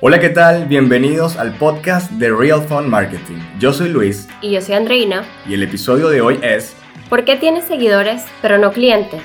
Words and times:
Hola, 0.00 0.20
¿qué 0.20 0.28
tal? 0.28 0.66
Bienvenidos 0.66 1.36
al 1.36 1.54
podcast 1.54 2.12
de 2.12 2.30
Real 2.30 2.62
Fun 2.62 2.88
Marketing. 2.88 3.38
Yo 3.58 3.72
soy 3.72 3.88
Luis. 3.88 4.28
Y 4.40 4.52
yo 4.52 4.60
soy 4.60 4.76
Andreina. 4.76 5.24
Y 5.44 5.54
el 5.54 5.64
episodio 5.64 6.08
de 6.08 6.20
hoy 6.20 6.38
es... 6.40 6.76
¿Por 7.08 7.24
qué 7.24 7.34
tienes 7.34 7.64
seguidores 7.64 8.24
pero 8.40 8.58
no 8.58 8.72
clientes? 8.72 9.22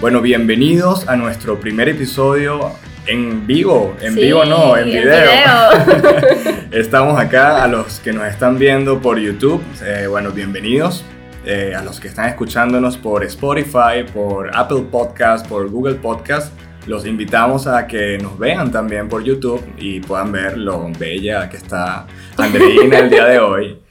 Bueno, 0.00 0.22
bienvenidos 0.22 1.06
a 1.06 1.16
nuestro 1.16 1.60
primer 1.60 1.90
episodio 1.90 2.72
en 3.04 3.46
vivo, 3.46 3.94
en 4.00 4.14
vivo 4.14 4.46
no, 4.46 4.78
en 4.78 4.86
video. 4.86 5.70
Estamos 6.72 7.20
acá 7.20 7.62
a 7.62 7.68
los 7.68 8.00
que 8.00 8.14
nos 8.14 8.26
están 8.26 8.58
viendo 8.58 9.02
por 9.02 9.18
YouTube. 9.18 9.62
Eh, 9.84 10.06
bueno, 10.06 10.30
bienvenidos. 10.30 11.04
Eh, 11.44 11.74
a 11.74 11.82
los 11.82 11.98
que 11.98 12.06
están 12.06 12.28
escuchándonos 12.28 12.96
por 12.96 13.24
Spotify, 13.24 14.04
por 14.14 14.56
Apple 14.56 14.84
Podcast, 14.90 15.46
por 15.48 15.68
Google 15.68 15.96
Podcast. 15.96 16.52
Los 16.86 17.04
invitamos 17.04 17.66
a 17.66 17.86
que 17.88 18.16
nos 18.18 18.38
vean 18.38 18.70
también 18.70 19.08
por 19.08 19.24
YouTube 19.24 19.60
y 19.76 19.98
puedan 20.00 20.30
ver 20.30 20.56
lo 20.56 20.88
bella 20.96 21.48
que 21.48 21.56
está 21.56 22.06
Andreina 22.36 23.00
el 23.00 23.10
día 23.10 23.24
de 23.24 23.40
hoy. 23.40 23.82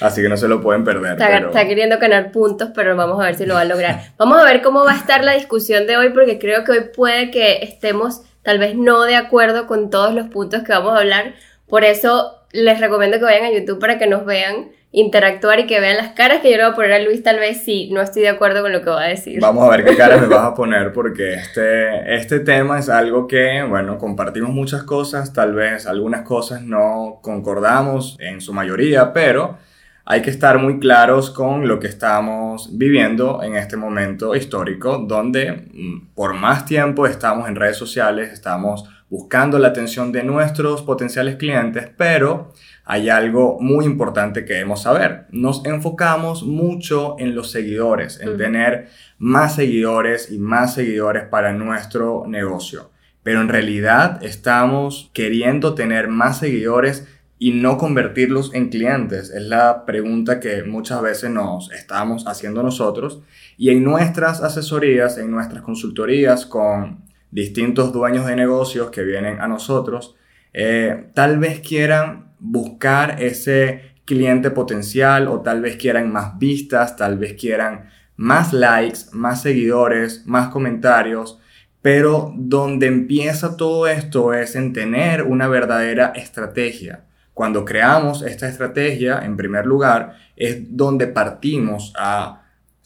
Así 0.00 0.22
que 0.22 0.28
no 0.28 0.36
se 0.36 0.46
lo 0.46 0.60
pueden 0.60 0.84
perder. 0.84 1.20
Está, 1.20 1.66
queriendo 1.66 1.98
ganar 1.98 2.30
puntos, 2.30 2.70
pero 2.74 2.94
vamos 2.94 3.20
a 3.20 3.26
ver 3.26 3.34
si 3.34 3.44
lo 3.44 3.54
va 3.54 3.62
a 3.62 3.64
lograr. 3.64 4.00
Vamos 4.18 4.38
a 4.38 4.44
ver 4.44 4.62
cómo 4.62 4.84
va 4.84 4.92
a 4.92 4.96
estar 4.96 5.24
la 5.24 5.32
discusión 5.32 5.86
de 5.86 5.96
hoy, 5.96 6.10
porque 6.10 6.38
creo 6.38 6.64
que 6.64 6.72
hoy 6.72 6.84
puede 6.94 7.30
que 7.30 7.58
estemos 7.62 8.22
tal 8.42 8.58
vez 8.58 8.76
no 8.76 9.02
de 9.02 9.16
acuerdo 9.16 9.66
con 9.66 9.90
todos 9.90 10.14
los 10.14 10.28
puntos 10.28 10.62
que 10.62 10.72
vamos 10.72 10.94
a 10.94 10.98
hablar. 10.98 11.34
Por 11.66 11.84
eso 11.84 12.36
les 12.52 12.78
recomiendo 12.78 13.18
que 13.18 13.24
vayan 13.24 13.44
a 13.44 13.52
YouTube 13.52 13.80
para 13.80 13.98
que 13.98 14.06
nos 14.06 14.24
vean 14.24 14.70
interactuar 14.92 15.60
y 15.60 15.66
que 15.66 15.78
vean 15.78 15.96
las 15.96 16.12
caras 16.12 16.40
que 16.40 16.50
yo 16.50 16.56
le 16.56 16.64
voy 16.64 16.72
a 16.72 16.74
poner 16.74 16.92
a 16.92 16.98
Luis 16.98 17.22
tal 17.22 17.38
vez 17.38 17.62
si 17.62 17.90
no 17.90 18.00
estoy 18.00 18.22
de 18.22 18.28
acuerdo 18.28 18.62
con 18.62 18.72
lo 18.72 18.82
que 18.82 18.90
va 18.90 19.02
a 19.02 19.08
decir. 19.08 19.40
Vamos 19.40 19.64
a 19.64 19.70
ver 19.70 19.84
qué 19.84 19.96
caras 19.96 20.20
me 20.20 20.26
vas 20.26 20.44
a 20.44 20.54
poner 20.56 20.92
porque 20.92 21.34
este, 21.34 22.14
este 22.16 22.40
tema 22.40 22.78
es 22.78 22.88
algo 22.88 23.28
que, 23.28 23.62
bueno, 23.62 23.98
compartimos 23.98 24.50
muchas 24.50 24.82
cosas, 24.82 25.32
tal 25.32 25.54
vez 25.54 25.86
algunas 25.86 26.22
cosas 26.22 26.62
no 26.62 27.20
concordamos 27.22 28.16
en 28.20 28.40
su 28.40 28.52
mayoría, 28.52 29.12
pero 29.12 29.58
hay 30.04 30.22
que 30.22 30.30
estar 30.30 30.58
muy 30.58 30.80
claros 30.80 31.30
con 31.30 31.68
lo 31.68 31.78
que 31.78 31.86
estamos 31.86 32.76
viviendo 32.76 33.44
en 33.44 33.54
este 33.54 33.76
momento 33.76 34.34
histórico, 34.34 34.98
donde 34.98 35.68
mm, 35.72 36.14
por 36.16 36.34
más 36.34 36.64
tiempo 36.64 37.06
estamos 37.06 37.48
en 37.48 37.54
redes 37.54 37.76
sociales, 37.76 38.32
estamos 38.32 38.88
buscando 39.10 39.58
la 39.58 39.68
atención 39.68 40.12
de 40.12 40.22
nuestros 40.22 40.82
potenciales 40.82 41.36
clientes, 41.36 41.90
pero 41.96 42.52
hay 42.84 43.08
algo 43.08 43.58
muy 43.60 43.84
importante 43.84 44.44
que 44.44 44.54
debemos 44.54 44.82
saber. 44.82 45.26
Nos 45.30 45.64
enfocamos 45.66 46.44
mucho 46.44 47.16
en 47.18 47.34
los 47.34 47.50
seguidores, 47.50 48.20
en 48.20 48.38
tener 48.38 48.88
más 49.18 49.56
seguidores 49.56 50.30
y 50.30 50.38
más 50.38 50.74
seguidores 50.74 51.24
para 51.24 51.52
nuestro 51.52 52.24
negocio. 52.26 52.90
Pero 53.22 53.42
en 53.42 53.48
realidad 53.48 54.24
estamos 54.24 55.10
queriendo 55.12 55.74
tener 55.74 56.08
más 56.08 56.38
seguidores 56.38 57.06
y 57.42 57.52
no 57.52 57.78
convertirlos 57.78 58.54
en 58.54 58.68
clientes? 58.68 59.30
Es 59.30 59.42
la 59.42 59.86
pregunta 59.86 60.38
que 60.38 60.62
muchas 60.62 61.00
veces 61.00 61.30
nos 61.30 61.72
estamos 61.72 62.26
haciendo 62.26 62.62
nosotros. 62.62 63.22
Y 63.56 63.70
en 63.70 63.82
nuestras 63.82 64.42
asesorías, 64.42 65.16
en 65.16 65.30
nuestras 65.30 65.62
consultorías 65.62 66.44
con 66.44 67.09
distintos 67.30 67.92
dueños 67.92 68.26
de 68.26 68.36
negocios 68.36 68.90
que 68.90 69.02
vienen 69.02 69.40
a 69.40 69.48
nosotros, 69.48 70.16
eh, 70.52 71.10
tal 71.14 71.38
vez 71.38 71.60
quieran 71.60 72.32
buscar 72.38 73.22
ese 73.22 73.92
cliente 74.04 74.50
potencial 74.50 75.28
o 75.28 75.40
tal 75.40 75.60
vez 75.60 75.76
quieran 75.76 76.10
más 76.10 76.38
vistas, 76.38 76.96
tal 76.96 77.18
vez 77.18 77.34
quieran 77.34 77.90
más 78.16 78.52
likes, 78.52 79.00
más 79.12 79.42
seguidores, 79.42 80.26
más 80.26 80.48
comentarios, 80.48 81.38
pero 81.82 82.34
donde 82.36 82.86
empieza 82.86 83.56
todo 83.56 83.86
esto 83.86 84.34
es 84.34 84.56
en 84.56 84.72
tener 84.72 85.22
una 85.22 85.48
verdadera 85.48 86.12
estrategia. 86.14 87.04
Cuando 87.32 87.64
creamos 87.64 88.22
esta 88.22 88.48
estrategia, 88.48 89.20
en 89.24 89.36
primer 89.36 89.64
lugar, 89.64 90.16
es 90.36 90.58
donde 90.76 91.06
partimos 91.06 91.92
a 91.96 92.39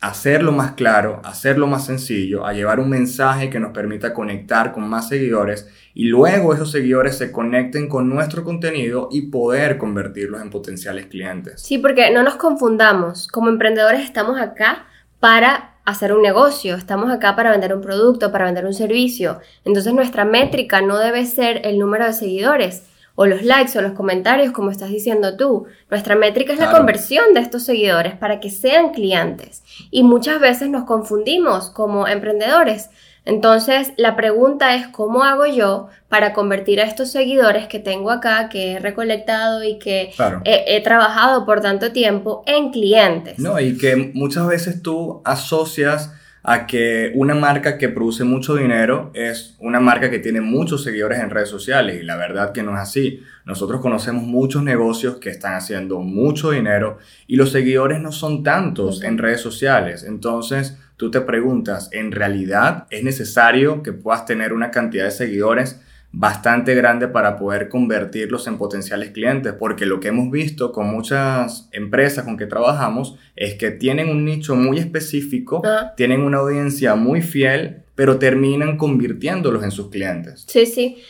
hacerlo 0.05 0.53
más 0.53 0.73
claro, 0.73 1.21
hacerlo 1.25 1.67
más 1.67 1.87
sencillo, 1.87 2.45
a 2.45 2.53
llevar 2.53 2.79
un 2.79 2.91
mensaje 2.91 3.49
que 3.49 3.59
nos 3.59 3.73
permita 3.73 4.13
conectar 4.13 4.73
con 4.73 4.87
más 4.87 5.09
seguidores 5.09 5.67
y 5.95 6.09
luego 6.09 6.53
esos 6.53 6.71
seguidores 6.71 7.17
se 7.17 7.33
conecten 7.33 7.89
con 7.89 8.11
nuestro 8.11 8.45
contenido 8.45 9.09
y 9.11 9.23
poder 9.23 9.79
convertirlos 9.79 10.43
en 10.43 10.51
potenciales 10.51 11.07
clientes. 11.07 11.63
Sí, 11.63 11.79
porque 11.79 12.11
no 12.11 12.23
nos 12.23 12.37
confundamos, 12.37 13.29
como 13.29 13.49
emprendedores 13.49 14.03
estamos 14.03 14.39
acá 14.39 14.85
para 15.21 15.77
hacer 15.87 16.13
un 16.13 16.21
negocio, 16.21 16.75
estamos 16.75 17.11
acá 17.11 17.35
para 17.35 17.53
vender 17.53 17.75
un 17.75 17.81
producto, 17.81 18.31
para 18.31 18.45
vender 18.45 18.67
un 18.67 18.75
servicio. 18.75 19.41
Entonces 19.65 19.95
nuestra 19.95 20.27
métrica 20.27 20.83
no 20.83 20.99
debe 20.99 21.25
ser 21.25 21.63
el 21.65 21.79
número 21.79 22.05
de 22.05 22.13
seguidores, 22.13 22.85
o 23.15 23.27
los 23.27 23.43
likes 23.43 23.79
o 23.79 23.83
los 23.83 23.93
comentarios, 23.93 24.53
como 24.53 24.71
estás 24.71 24.91
diciendo 24.91 25.37
tú. 25.37 25.67
Nuestra 25.91 26.17
métrica 26.17 26.53
es 26.53 26.59
la 26.59 26.71
conversión 26.71 27.35
de 27.35 27.41
estos 27.41 27.65
seguidores 27.65 28.15
para 28.17 28.41
que 28.41 28.51
sean 28.51 28.93
clientes. 28.93 29.63
Y 29.91 30.03
muchas 30.03 30.41
veces 30.41 30.69
nos 30.69 30.85
confundimos 30.85 31.71
como 31.71 32.09
emprendedores. 32.09 32.91
Entonces, 33.27 33.93
la 33.97 34.17
pregunta 34.17 34.75
es, 34.75 34.87
¿cómo 34.89 35.25
hago 35.25 35.47
yo 35.47 35.89
para 36.09 36.35
convertir 36.35 36.81
a 36.81 36.85
estos 36.85 37.11
seguidores 37.11 37.69
que 37.69 37.79
tengo 37.79 38.11
acá, 38.11 38.51
que 38.51 38.73
he 38.73 38.79
recolectado 38.81 39.65
y 39.65 39.79
que 39.79 40.13
he, 40.45 40.77
he, 40.77 40.81
trabajado 40.83 41.47
por 41.47 41.63
tanto 41.63 41.93
tiempo, 41.93 42.43
en 42.47 42.71
clientes? 42.71 43.39
No, 43.39 43.59
y 43.59 43.79
que 43.79 44.11
muchas 44.13 44.47
veces 44.47 44.83
tú 44.83 45.23
asocias 45.25 46.13
a 46.47 46.66
que 46.66 47.10
una 47.15 47.34
marca 47.34 47.78
que 47.78 47.88
produce 47.88 48.22
mucho 48.22 48.55
dinero 48.55 49.10
es 49.15 49.56
una 49.60 49.81
marca 49.81 50.10
que 50.10 50.19
tiene 50.19 50.43
muchos 50.43 50.84
seguidores 50.84 51.21
en 51.21 51.31
redes 51.31 51.49
sociales 51.49 51.99
y 51.99 52.05
la 52.05 52.16
verdad 52.16 52.53
que 52.53 52.62
no 52.62 52.75
es 52.75 52.81
así. 52.81 53.22
Nosotros 53.47 53.81
conocemos 53.81 54.25
muchos 54.25 54.62
negocios 54.62 55.16
que 55.16 55.31
están 55.31 55.55
haciendo 55.55 56.00
mucho 56.00 56.50
dinero 56.50 56.99
y 57.27 57.37
los 57.37 57.50
seguidores 57.50 57.99
no 58.03 58.12
son 58.12 58.43
tantos 58.43 59.03
en 59.03 59.16
redes 59.16 59.41
sociales. 59.41 60.05
Entonces 60.05 60.78
tú 60.99 61.10
te 61.10 61.22
preguntas, 61.22 61.88
¿en 61.93 62.12
realidad 62.12 62.87
es 62.91 63.03
necesario 63.03 63.82
que 63.82 63.94
puedas 63.94 64.26
tener 64.26 64.53
una 64.53 64.71
cantidad 64.71 65.06
de 65.06 65.12
seguidores? 65.12 65.81
Bastante 66.17 66.75
grande 66.77 67.09
para 67.09 67.37
poder 67.37 67.69
convertirlos 67.69 68.47
en 68.47 68.57
potenciales 68.57 69.11
clientes, 69.11 69.53
porque 69.53 69.85
lo 69.85 69.99
que 69.99 70.09
hemos 70.09 70.31
visto 70.31 70.71
con 70.71 70.87
muchas 70.87 71.69
empresas 71.73 72.25
con 72.25 72.37
que 72.37 72.47
trabajamos 72.47 73.19
es 73.35 73.55
que 73.55 73.73
tienen 73.73 74.09
un 74.09 74.25
nicho 74.25 74.55
muy 74.55 74.79
específico, 74.79 75.61
tienen 75.97 76.21
una 76.21 76.39
audiencia 76.39 76.95
muy 76.95 77.21
fiel, 77.21 77.83
pero 77.97 78.19
terminan 78.19 78.77
convirtiéndolos 78.77 79.65
en 79.65 79.73
sus 79.73 79.91
clientes. 79.91 80.45
Sí, 80.47 80.67
sí, 80.67 81.03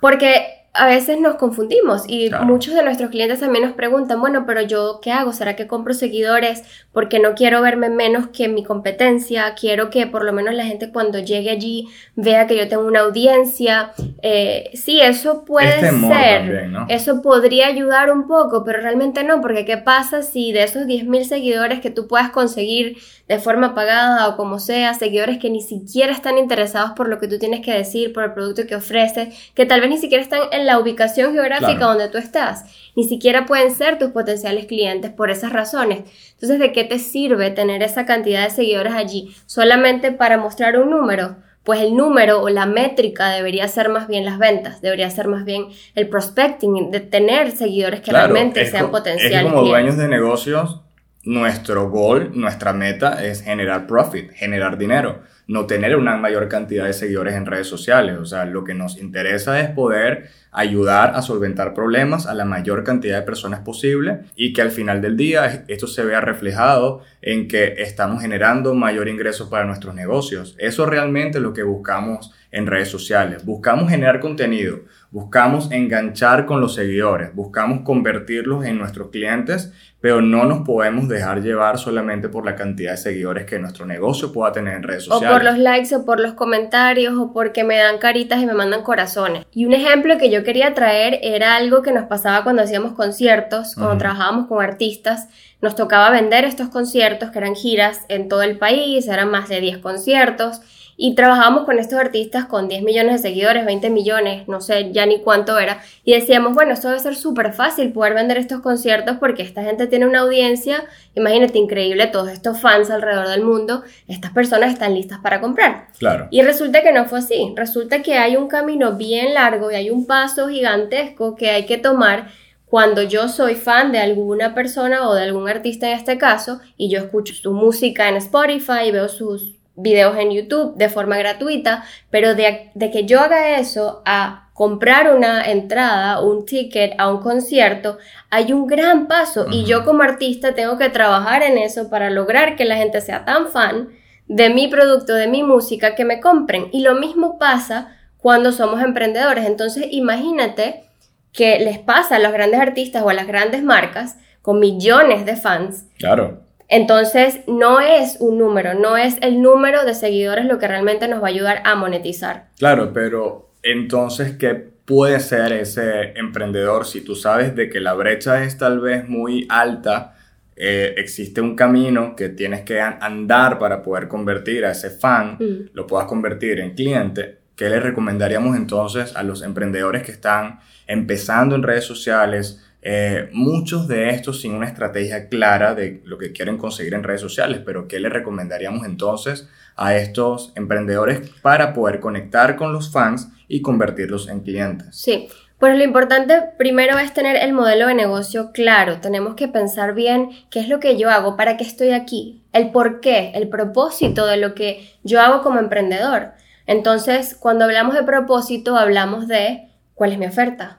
porque 0.00 0.61
a 0.74 0.86
veces 0.86 1.20
nos 1.20 1.34
confundimos 1.34 2.04
y 2.06 2.30
muchos 2.44 2.74
de 2.74 2.82
nuestros 2.82 3.10
clientes 3.10 3.40
también 3.40 3.64
nos 3.64 3.74
preguntan, 3.74 4.20
bueno, 4.20 4.44
pero 4.46 4.62
yo 4.62 5.00
qué 5.02 5.12
hago? 5.12 5.34
¿Será 5.34 5.54
que 5.54 5.66
compro 5.66 5.92
seguidores 5.92 6.62
porque 6.92 7.18
no 7.18 7.34
quiero 7.34 7.60
verme 7.60 7.90
menos 7.90 8.28
que 8.28 8.48
mi 8.48 8.64
competencia? 8.64 9.54
Quiero 9.54 9.90
que 9.90 10.06
por 10.06 10.24
lo 10.24 10.32
menos 10.32 10.54
la 10.54 10.64
gente 10.64 10.90
cuando 10.90 11.18
llegue 11.18 11.50
allí 11.50 11.88
vea 12.16 12.46
que 12.46 12.56
yo 12.56 12.68
tengo 12.68 12.86
una 12.86 13.00
audiencia. 13.00 13.92
Eh, 14.22 14.70
sí, 14.72 15.00
eso 15.02 15.44
puede 15.44 15.74
este 15.74 15.90
ser. 15.90 16.70
Eso 16.88 17.20
podría 17.20 17.66
ayudar 17.66 18.10
un 18.10 18.26
poco, 18.26 18.64
pero 18.64 18.80
realmente 18.80 19.24
no, 19.24 19.42
porque 19.42 19.66
¿qué 19.66 19.76
pasa 19.76 20.22
si 20.22 20.52
de 20.52 20.62
esos 20.62 20.84
10.000 20.84 21.24
seguidores 21.24 21.80
que 21.80 21.90
tú 21.90 22.08
puedas 22.08 22.30
conseguir 22.30 22.96
de 23.28 23.38
forma 23.38 23.74
pagada 23.74 24.28
o 24.28 24.36
como 24.36 24.58
sea, 24.58 24.94
seguidores 24.94 25.38
que 25.38 25.48
ni 25.48 25.60
siquiera 25.60 26.12
están 26.12 26.38
interesados 26.38 26.92
por 26.92 27.08
lo 27.08 27.18
que 27.18 27.28
tú 27.28 27.38
tienes 27.38 27.64
que 27.64 27.72
decir, 27.72 28.12
por 28.12 28.24
el 28.24 28.32
producto 28.32 28.66
que 28.66 28.74
ofreces, 28.74 29.52
que 29.54 29.64
tal 29.64 29.80
vez 29.80 29.90
ni 29.90 29.98
siquiera 29.98 30.22
están 30.22 30.42
en 30.50 30.61
la 30.66 30.78
ubicación 30.78 31.32
geográfica 31.32 31.84
donde 31.84 32.08
tú 32.08 32.18
estás. 32.18 32.64
Ni 32.96 33.04
siquiera 33.04 33.46
pueden 33.46 33.74
ser 33.74 33.98
tus 33.98 34.10
potenciales 34.10 34.66
clientes 34.66 35.10
por 35.10 35.30
esas 35.30 35.52
razones. 35.52 36.00
Entonces, 36.32 36.58
¿de 36.58 36.72
qué 36.72 36.84
te 36.84 36.98
sirve 36.98 37.50
tener 37.50 37.82
esa 37.82 38.06
cantidad 38.06 38.44
de 38.44 38.50
seguidores 38.50 38.92
allí? 38.92 39.34
¿Solamente 39.46 40.12
para 40.12 40.36
mostrar 40.36 40.78
un 40.78 40.90
número? 40.90 41.36
Pues 41.64 41.80
el 41.80 41.96
número 41.96 42.42
o 42.42 42.48
la 42.48 42.66
métrica 42.66 43.30
debería 43.30 43.68
ser 43.68 43.88
más 43.88 44.08
bien 44.08 44.24
las 44.24 44.38
ventas, 44.38 44.80
debería 44.80 45.08
ser 45.10 45.28
más 45.28 45.44
bien 45.44 45.66
el 45.94 46.08
prospecting, 46.08 46.90
de 46.90 47.00
tener 47.00 47.52
seguidores 47.52 48.00
que 48.00 48.10
realmente 48.10 48.66
sean 48.66 48.90
potenciales. 48.90 49.46
Es 49.46 49.52
como 49.52 49.62
dueños 49.62 49.96
de 49.96 50.08
negocios, 50.08 50.80
nuestro 51.22 51.88
goal, 51.88 52.32
nuestra 52.34 52.72
meta 52.72 53.24
es 53.24 53.42
generar 53.42 53.86
profit, 53.86 54.32
generar 54.32 54.76
dinero 54.76 55.20
no 55.46 55.66
tener 55.66 55.96
una 55.96 56.16
mayor 56.16 56.48
cantidad 56.48 56.86
de 56.86 56.92
seguidores 56.92 57.34
en 57.34 57.46
redes 57.46 57.66
sociales. 57.66 58.18
O 58.18 58.24
sea, 58.24 58.44
lo 58.44 58.64
que 58.64 58.74
nos 58.74 58.98
interesa 58.98 59.60
es 59.60 59.70
poder 59.70 60.30
ayudar 60.52 61.16
a 61.16 61.22
solventar 61.22 61.72
problemas 61.72 62.26
a 62.26 62.34
la 62.34 62.44
mayor 62.44 62.84
cantidad 62.84 63.18
de 63.18 63.24
personas 63.24 63.60
posible 63.60 64.20
y 64.36 64.52
que 64.52 64.60
al 64.60 64.70
final 64.70 65.00
del 65.00 65.16
día 65.16 65.64
esto 65.66 65.86
se 65.86 66.04
vea 66.04 66.20
reflejado 66.20 67.00
en 67.22 67.48
que 67.48 67.74
estamos 67.78 68.20
generando 68.20 68.74
mayor 68.74 69.08
ingreso 69.08 69.48
para 69.48 69.64
nuestros 69.64 69.94
negocios. 69.94 70.54
Eso 70.58 70.84
realmente 70.84 71.38
es 71.38 71.42
lo 71.42 71.54
que 71.54 71.62
buscamos 71.62 72.32
en 72.52 72.66
redes 72.66 72.88
sociales. 72.88 73.44
Buscamos 73.44 73.88
generar 73.88 74.20
contenido, 74.20 74.80
buscamos 75.10 75.72
enganchar 75.72 76.44
con 76.44 76.60
los 76.60 76.74
seguidores, 76.74 77.34
buscamos 77.34 77.80
convertirlos 77.80 78.66
en 78.66 78.78
nuestros 78.78 79.08
clientes, 79.08 79.72
pero 80.00 80.20
no 80.20 80.44
nos 80.44 80.66
podemos 80.66 81.08
dejar 81.08 81.42
llevar 81.42 81.78
solamente 81.78 82.28
por 82.28 82.44
la 82.44 82.54
cantidad 82.54 82.90
de 82.90 82.96
seguidores 82.98 83.46
que 83.46 83.58
nuestro 83.58 83.86
negocio 83.86 84.32
pueda 84.32 84.52
tener 84.52 84.74
en 84.74 84.82
redes 84.82 85.04
sociales. 85.04 85.30
O 85.30 85.38
por 85.38 85.44
los 85.44 85.58
likes 85.58 85.94
o 85.94 86.04
por 86.04 86.20
los 86.20 86.34
comentarios 86.34 87.14
o 87.16 87.32
porque 87.32 87.64
me 87.64 87.78
dan 87.78 87.98
caritas 87.98 88.42
y 88.42 88.46
me 88.46 88.52
mandan 88.52 88.82
corazones. 88.82 89.46
Y 89.52 89.64
un 89.64 89.72
ejemplo 89.72 90.18
que 90.18 90.30
yo 90.30 90.41
quería 90.44 90.74
traer 90.74 91.18
era 91.22 91.56
algo 91.56 91.82
que 91.82 91.92
nos 91.92 92.06
pasaba 92.06 92.44
cuando 92.44 92.62
hacíamos 92.62 92.92
conciertos, 92.92 93.74
cuando 93.74 93.98
trabajábamos 93.98 94.46
con 94.46 94.62
artistas. 94.62 95.28
Nos 95.60 95.76
tocaba 95.76 96.10
vender 96.10 96.44
estos 96.44 96.68
conciertos 96.68 97.30
que 97.30 97.38
eran 97.38 97.54
giras 97.54 98.00
en 98.08 98.28
todo 98.28 98.42
el 98.42 98.58
país, 98.58 99.06
eran 99.08 99.30
más 99.30 99.48
de 99.48 99.60
10 99.60 99.78
conciertos 99.78 100.60
y 101.04 101.16
trabajábamos 101.16 101.64
con 101.64 101.80
estos 101.80 101.98
artistas 101.98 102.44
con 102.44 102.68
10 102.68 102.84
millones 102.84 103.20
de 103.20 103.28
seguidores, 103.28 103.66
20 103.66 103.90
millones, 103.90 104.46
no 104.46 104.60
sé 104.60 104.92
ya 104.92 105.04
ni 105.04 105.18
cuánto 105.18 105.58
era. 105.58 105.82
Y 106.04 106.12
decíamos, 106.12 106.54
bueno, 106.54 106.74
esto 106.74 106.86
debe 106.86 107.00
ser 107.00 107.16
súper 107.16 107.52
fácil 107.52 107.92
poder 107.92 108.14
vender 108.14 108.38
estos 108.38 108.60
conciertos 108.60 109.16
porque 109.18 109.42
esta 109.42 109.64
gente 109.64 109.88
tiene 109.88 110.06
una 110.06 110.20
audiencia, 110.20 110.84
imagínate, 111.16 111.58
increíble, 111.58 112.06
todos 112.06 112.28
estos 112.28 112.60
fans 112.60 112.88
alrededor 112.88 113.26
del 113.26 113.42
mundo, 113.42 113.82
estas 114.06 114.30
personas 114.30 114.72
están 114.72 114.94
listas 114.94 115.18
para 115.18 115.40
comprar. 115.40 115.88
Claro. 115.98 116.28
Y 116.30 116.40
resulta 116.42 116.82
que 116.84 116.92
no 116.92 117.06
fue 117.06 117.18
así. 117.18 117.52
Resulta 117.56 118.00
que 118.00 118.14
hay 118.14 118.36
un 118.36 118.46
camino 118.46 118.92
bien 118.92 119.34
largo 119.34 119.72
y 119.72 119.74
hay 119.74 119.90
un 119.90 120.06
paso 120.06 120.46
gigantesco 120.46 121.34
que 121.34 121.50
hay 121.50 121.66
que 121.66 121.78
tomar 121.78 122.28
cuando 122.64 123.02
yo 123.02 123.26
soy 123.28 123.56
fan 123.56 123.90
de 123.90 123.98
alguna 123.98 124.54
persona 124.54 125.08
o 125.08 125.14
de 125.14 125.24
algún 125.24 125.48
artista 125.48 125.90
en 125.90 125.98
este 125.98 126.16
caso 126.16 126.60
y 126.76 126.90
yo 126.90 127.00
escucho 127.00 127.34
su 127.34 127.52
música 127.52 128.08
en 128.08 128.14
Spotify 128.14 128.86
y 128.86 128.92
veo 128.92 129.08
sus 129.08 129.61
videos 129.74 130.16
en 130.18 130.30
YouTube 130.30 130.76
de 130.76 130.88
forma 130.88 131.16
gratuita, 131.16 131.84
pero 132.10 132.34
de, 132.34 132.70
que 132.92 133.04
yo 133.04 133.20
haga 133.20 133.58
eso 133.58 134.02
a 134.04 134.50
comprar 134.52 135.14
una 135.14 135.50
entrada, 135.50 136.20
un 136.20 136.44
ticket 136.44 136.94
a 136.98 137.10
un 137.10 137.20
concierto, 137.20 137.98
hay 138.30 138.52
un 138.52 138.66
gran 138.66 139.08
paso 139.08 139.46
y 139.50 139.64
yo 139.64 139.84
como 139.84 140.02
artista 140.02 140.54
tengo 140.54 140.76
que 140.76 140.90
trabajar 140.90 141.42
en 141.42 141.56
eso 141.56 141.88
para 141.88 142.10
lograr 142.10 142.54
que 142.54 142.64
la 142.64 142.76
gente 142.76 143.00
sea 143.00 143.24
tan 143.24 143.48
fan 143.48 143.88
de 144.28 144.50
mi 144.50 144.68
producto, 144.68 145.14
de 145.14 145.26
mi 145.26 145.42
música, 145.42 145.94
que 145.94 146.04
me 146.04 146.20
compren. 146.20 146.68
Y 146.72 146.82
lo 146.82 146.94
mismo 146.94 147.38
pasa 147.38 147.96
cuando 148.18 148.52
somos 148.52 148.82
emprendedores. 148.82 149.46
Entonces 149.46 149.86
imagínate 149.90 150.84
que 151.32 151.58
les 151.58 151.78
pasa 151.78 152.16
a 152.16 152.18
los 152.18 152.32
grandes 152.32 152.60
artistas 152.60 153.02
o 153.02 153.08
a 153.08 153.14
las 153.14 153.26
grandes 153.26 153.62
marcas 153.62 154.16
con 154.42 154.60
millones 154.60 155.24
de 155.24 155.36
fans. 155.36 155.86
Claro 155.98 156.41
entonces, 156.72 157.40
no 157.46 157.80
es 157.80 158.16
un 158.18 158.38
número, 158.38 158.72
no 158.72 158.96
es 158.96 159.18
el 159.20 159.42
número 159.42 159.84
de 159.84 159.92
seguidores 159.92 160.46
lo 160.46 160.58
que 160.58 160.66
realmente 160.66 161.06
nos 161.06 161.22
va 161.22 161.26
a 161.26 161.30
ayudar 161.30 161.60
a 161.66 161.74
monetizar. 161.74 162.46
Claro, 162.56 162.94
pero 162.94 163.50
entonces, 163.62 164.38
¿qué 164.38 164.54
puede 164.54 165.20
ser 165.20 165.52
ese 165.52 166.18
emprendedor 166.18 166.86
si 166.86 167.02
tú 167.02 167.14
sabes 167.14 167.54
de 167.54 167.68
que 167.68 167.78
la 167.78 167.92
brecha 167.92 168.42
es 168.42 168.56
tal 168.56 168.80
vez 168.80 169.06
muy 169.06 169.46
alta? 169.50 170.16
Eh, 170.56 170.94
existe 170.96 171.42
un 171.42 171.56
camino 171.56 172.16
que 172.16 172.30
tienes 172.30 172.62
que 172.62 172.80
andar 172.80 173.58
para 173.58 173.82
poder 173.82 174.08
convertir 174.08 174.64
a 174.64 174.70
ese 174.70 174.88
fan, 174.88 175.36
mm. 175.38 175.70
lo 175.74 175.86
puedas 175.86 176.06
convertir 176.06 176.58
en 176.60 176.74
cliente. 176.74 177.36
¿Qué 177.54 177.68
le 177.68 177.80
recomendaríamos 177.80 178.56
entonces 178.56 179.14
a 179.14 179.22
los 179.22 179.42
emprendedores 179.42 180.04
que 180.04 180.12
están 180.12 180.60
empezando 180.86 181.54
en 181.54 181.64
redes 181.64 181.84
sociales, 181.84 182.64
eh, 182.84 183.28
muchos 183.32 183.86
de 183.86 184.10
estos 184.10 184.40
sin 184.40 184.54
una 184.54 184.66
estrategia 184.66 185.28
clara 185.28 185.74
de 185.74 186.02
lo 186.04 186.18
que 186.18 186.32
quieren 186.32 186.58
conseguir 186.58 186.94
en 186.94 187.04
redes 187.04 187.20
sociales, 187.20 187.60
pero 187.64 187.86
¿qué 187.86 188.00
le 188.00 188.08
recomendaríamos 188.08 188.84
entonces 188.84 189.48
a 189.76 189.96
estos 189.96 190.52
emprendedores 190.56 191.30
para 191.42 191.74
poder 191.74 192.00
conectar 192.00 192.56
con 192.56 192.72
los 192.72 192.90
fans 192.90 193.28
y 193.46 193.62
convertirlos 193.62 194.28
en 194.28 194.40
clientes? 194.40 194.88
Sí, 194.90 195.28
pues 195.58 195.78
lo 195.78 195.84
importante 195.84 196.42
primero 196.58 196.98
es 196.98 197.14
tener 197.14 197.36
el 197.36 197.52
modelo 197.52 197.86
de 197.86 197.94
negocio 197.94 198.50
claro. 198.50 198.98
Tenemos 199.00 199.36
que 199.36 199.46
pensar 199.46 199.94
bien 199.94 200.30
qué 200.50 200.58
es 200.58 200.68
lo 200.68 200.80
que 200.80 200.98
yo 200.98 201.08
hago, 201.08 201.36
para 201.36 201.56
qué 201.56 201.62
estoy 201.62 201.92
aquí, 201.92 202.42
el 202.52 202.72
por 202.72 203.00
qué, 203.00 203.30
el 203.36 203.48
propósito 203.48 204.26
de 204.26 204.38
lo 204.38 204.56
que 204.56 204.90
yo 205.04 205.20
hago 205.20 205.40
como 205.42 205.60
emprendedor. 205.60 206.32
Entonces, 206.66 207.36
cuando 207.38 207.64
hablamos 207.64 207.94
de 207.94 208.02
propósito, 208.02 208.76
hablamos 208.76 209.28
de 209.28 209.68
cuál 209.94 210.10
es 210.10 210.18
mi 210.18 210.26
oferta. 210.26 210.78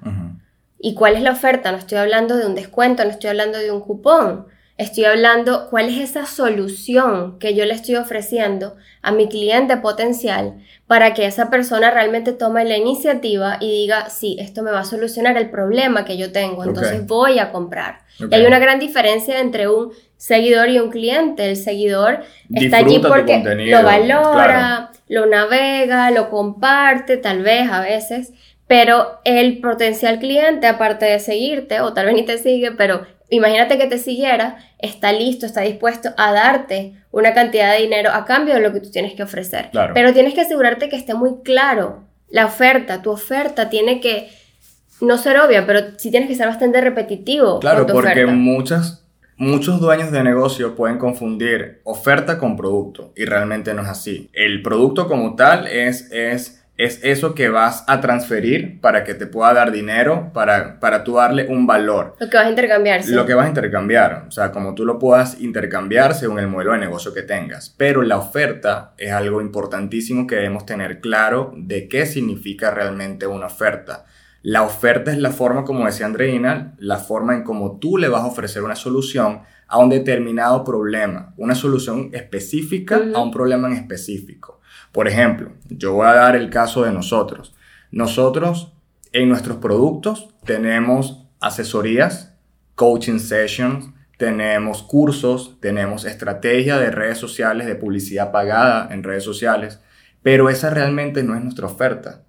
¿Y 0.85 0.95
cuál 0.95 1.15
es 1.15 1.21
la 1.21 1.31
oferta? 1.31 1.71
No 1.71 1.77
estoy 1.77 1.97
hablando 1.97 2.35
de 2.35 2.45
un 2.45 2.55
descuento, 2.55 3.05
no 3.05 3.09
estoy 3.09 3.29
hablando 3.29 3.57
de 3.57 3.71
un 3.71 3.79
cupón. 3.79 4.47
Estoy 4.75 5.05
hablando 5.05 5.69
cuál 5.69 5.87
es 5.87 6.09
esa 6.09 6.25
solución 6.25 7.39
que 7.39 7.55
yo 7.55 7.63
le 7.63 7.73
estoy 7.73 7.95
ofreciendo 7.95 8.75
a 9.01 9.13
mi 9.13 9.29
cliente 9.29 9.77
potencial 9.77 10.57
para 10.85 11.13
que 11.13 11.25
esa 11.25 11.49
persona 11.49 11.89
realmente 11.89 12.33
tome 12.33 12.65
la 12.65 12.75
iniciativa 12.75 13.57
y 13.61 13.83
diga, 13.83 14.09
sí, 14.09 14.35
esto 14.41 14.61
me 14.61 14.71
va 14.71 14.81
a 14.81 14.83
solucionar 14.83 15.37
el 15.37 15.49
problema 15.49 16.03
que 16.03 16.17
yo 16.17 16.33
tengo, 16.33 16.65
entonces 16.65 17.07
voy 17.07 17.39
a 17.39 17.53
comprar. 17.53 17.99
Y 18.19 18.35
hay 18.35 18.45
una 18.45 18.59
gran 18.59 18.79
diferencia 18.79 19.39
entre 19.39 19.69
un 19.69 19.93
seguidor 20.17 20.67
y 20.67 20.79
un 20.79 20.89
cliente. 20.89 21.49
El 21.49 21.55
seguidor 21.55 22.23
está 22.53 22.77
allí 22.77 22.99
porque 22.99 23.41
lo 23.67 23.83
valora, 23.83 24.91
lo 25.07 25.27
navega, 25.27 26.11
lo 26.11 26.29
comparte, 26.29 27.15
tal 27.15 27.41
vez 27.41 27.69
a 27.71 27.79
veces, 27.79 28.33
pero 28.73 29.19
el 29.23 29.59
potencial 29.61 30.17
cliente, 30.17 30.65
aparte 30.65 31.05
de 31.05 31.19
seguirte, 31.19 31.79
o 31.81 31.93
tal 31.93 32.07
vez 32.07 32.15
ni 32.15 32.25
te 32.25 32.39
sigue, 32.39 32.71
pero 32.71 33.05
imagínate 33.29 33.77
que 33.77 33.85
te 33.85 33.99
siguiera, 33.99 34.57
está 34.79 35.13
listo, 35.13 35.45
está 35.45 35.61
dispuesto 35.61 36.09
a 36.17 36.33
darte 36.33 36.95
una 37.11 37.35
cantidad 37.35 37.71
de 37.71 37.83
dinero 37.83 38.09
a 38.11 38.25
cambio 38.25 38.55
de 38.55 38.61
lo 38.61 38.73
que 38.73 38.79
tú 38.79 38.89
tienes 38.89 39.13
que 39.13 39.21
ofrecer. 39.21 39.69
Pero 39.93 40.11
tienes 40.11 40.33
que 40.33 40.41
asegurarte 40.41 40.89
que 40.89 40.95
esté 40.95 41.13
muy 41.13 41.43
claro 41.43 42.05
la 42.29 42.47
oferta, 42.47 43.03
tu 43.03 43.11
oferta 43.11 43.69
tiene 43.69 44.01
que 44.01 44.31
no 45.01 45.19
ser 45.19 45.37
obvia, 45.37 45.67
pero 45.67 45.81
sí 45.97 46.09
tienes 46.09 46.27
que 46.27 46.33
ser 46.33 46.47
bastante 46.47 46.81
repetitivo. 46.81 47.59
Claro, 47.59 47.85
porque 47.85 48.25
muchas, 48.25 49.05
muchos 49.37 49.81
dueños 49.81 50.11
de 50.11 50.23
negocio 50.23 50.75
pueden 50.75 50.97
confundir 50.97 51.81
oferta 51.83 52.39
con 52.39 52.57
producto 52.57 53.13
y 53.15 53.25
realmente 53.25 53.71
no 53.75 53.83
es 53.83 53.89
así. 53.89 54.31
El 54.33 54.63
producto 54.63 55.07
como 55.07 55.35
tal 55.35 55.67
es... 55.67 56.09
es 56.11 56.62
es 56.83 56.99
eso 57.03 57.33
que 57.33 57.49
vas 57.49 57.83
a 57.87 58.01
transferir 58.01 58.81
para 58.81 59.03
que 59.03 59.13
te 59.13 59.25
pueda 59.25 59.53
dar 59.53 59.71
dinero, 59.71 60.31
para, 60.33 60.79
para 60.79 61.03
tú 61.03 61.15
darle 61.15 61.47
un 61.47 61.65
valor. 61.65 62.15
Lo 62.19 62.29
que 62.29 62.37
vas 62.37 62.47
a 62.47 62.49
intercambiar. 62.49 63.01
Lo 63.07 63.25
que 63.25 63.33
vas 63.33 63.45
a 63.45 63.49
intercambiar, 63.49 64.25
o 64.27 64.31
sea, 64.31 64.51
como 64.51 64.75
tú 64.75 64.85
lo 64.85 64.99
puedas 64.99 65.39
intercambiar 65.39 66.13
según 66.13 66.39
el 66.39 66.47
modelo 66.47 66.73
de 66.73 66.79
negocio 66.79 67.13
que 67.13 67.21
tengas. 67.21 67.73
Pero 67.77 68.01
la 68.01 68.17
oferta 68.17 68.93
es 68.97 69.11
algo 69.11 69.41
importantísimo 69.41 70.27
que 70.27 70.35
debemos 70.35 70.65
tener 70.65 70.99
claro 70.99 71.53
de 71.55 71.87
qué 71.87 72.05
significa 72.05 72.71
realmente 72.71 73.27
una 73.27 73.45
oferta. 73.45 74.05
La 74.41 74.63
oferta 74.63 75.11
es 75.11 75.17
la 75.19 75.31
forma, 75.31 75.63
como 75.63 75.85
decía 75.85 76.05
Andreina, 76.05 76.75
la 76.77 76.97
forma 76.97 77.33
en 77.33 77.43
cómo 77.43 77.79
tú 77.79 77.97
le 77.97 78.09
vas 78.09 78.23
a 78.23 78.27
ofrecer 78.27 78.61
una 78.61 78.75
solución 78.75 79.43
a 79.69 79.77
un 79.77 79.89
determinado 79.89 80.65
problema, 80.65 81.33
una 81.37 81.55
solución 81.55 82.09
específica 82.11 83.01
a 83.15 83.21
un 83.21 83.31
problema 83.31 83.69
en 83.69 83.75
específico. 83.75 84.59
Por 84.93 85.07
ejemplo, 85.07 85.51
yo 85.69 85.93
voy 85.93 86.07
a 86.07 86.13
dar 86.13 86.35
el 86.35 86.51
caso 86.51 86.83
de 86.83 86.91
nosotros. 86.91 87.55
Nosotros 87.91 88.73
en 89.11 89.27
nuestros 89.27 89.57
productos 89.57 90.29
tenemos 90.45 91.27
asesorías, 91.41 92.35
coaching 92.75 93.17
sessions, 93.17 93.89
tenemos 94.17 94.83
cursos, 94.83 95.57
tenemos 95.59 96.05
estrategia 96.05 96.77
de 96.77 96.91
redes 96.91 97.17
sociales, 97.17 97.65
de 97.65 97.75
publicidad 97.75 98.31
pagada 98.31 98.93
en 98.93 99.03
redes 99.03 99.23
sociales, 99.23 99.79
pero 100.21 100.47
esa 100.47 100.69
realmente 100.69 101.23
no 101.23 101.35
es 101.35 101.41
nuestra 101.41 101.65
oferta. 101.65 102.21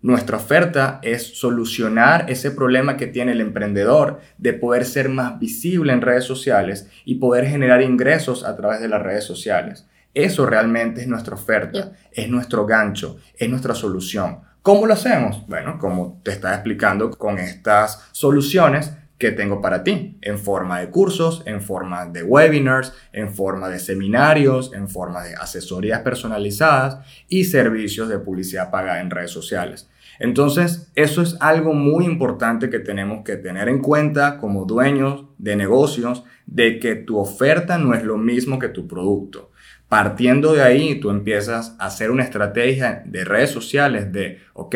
Nuestra 0.00 0.36
oferta 0.36 1.00
es 1.02 1.38
solucionar 1.38 2.30
ese 2.30 2.52
problema 2.52 2.96
que 2.96 3.08
tiene 3.08 3.32
el 3.32 3.40
emprendedor 3.40 4.20
de 4.38 4.52
poder 4.52 4.84
ser 4.84 5.08
más 5.08 5.40
visible 5.40 5.92
en 5.92 6.00
redes 6.00 6.24
sociales 6.24 6.88
y 7.04 7.16
poder 7.16 7.46
generar 7.46 7.82
ingresos 7.82 8.44
a 8.44 8.56
través 8.56 8.80
de 8.80 8.88
las 8.88 9.02
redes 9.02 9.24
sociales. 9.24 9.86
Eso 10.14 10.46
realmente 10.46 11.00
es 11.00 11.08
nuestra 11.08 11.34
oferta, 11.34 11.92
es 12.10 12.28
nuestro 12.28 12.66
gancho, 12.66 13.18
es 13.36 13.48
nuestra 13.48 13.74
solución. 13.74 14.40
¿Cómo 14.62 14.86
lo 14.86 14.94
hacemos? 14.94 15.46
Bueno, 15.48 15.78
como 15.78 16.20
te 16.22 16.32
estaba 16.32 16.54
explicando 16.54 17.10
con 17.10 17.38
estas 17.38 18.08
soluciones 18.12 18.92
que 19.22 19.30
tengo 19.30 19.60
para 19.60 19.84
ti, 19.84 20.18
en 20.20 20.36
forma 20.36 20.80
de 20.80 20.90
cursos, 20.90 21.44
en 21.46 21.62
forma 21.62 22.06
de 22.06 22.24
webinars, 22.24 22.92
en 23.12 23.32
forma 23.32 23.68
de 23.68 23.78
seminarios, 23.78 24.72
en 24.74 24.88
forma 24.88 25.22
de 25.22 25.36
asesorías 25.36 26.00
personalizadas 26.00 26.98
y 27.28 27.44
servicios 27.44 28.08
de 28.08 28.18
publicidad 28.18 28.72
pagada 28.72 29.00
en 29.00 29.10
redes 29.10 29.30
sociales. 29.30 29.88
Entonces, 30.18 30.90
eso 30.96 31.22
es 31.22 31.36
algo 31.38 31.72
muy 31.72 32.04
importante 32.04 32.68
que 32.68 32.80
tenemos 32.80 33.22
que 33.24 33.36
tener 33.36 33.68
en 33.68 33.80
cuenta 33.80 34.38
como 34.38 34.64
dueños 34.64 35.26
de 35.38 35.54
negocios, 35.54 36.24
de 36.46 36.80
que 36.80 36.96
tu 36.96 37.18
oferta 37.18 37.78
no 37.78 37.94
es 37.94 38.02
lo 38.02 38.18
mismo 38.18 38.58
que 38.58 38.70
tu 38.70 38.88
producto. 38.88 39.51
Partiendo 39.92 40.54
de 40.54 40.62
ahí, 40.62 40.94
tú 40.94 41.10
empiezas 41.10 41.76
a 41.78 41.84
hacer 41.84 42.10
una 42.10 42.22
estrategia 42.22 43.02
de 43.04 43.26
redes 43.26 43.50
sociales 43.50 44.10
de, 44.10 44.40
ok, 44.54 44.74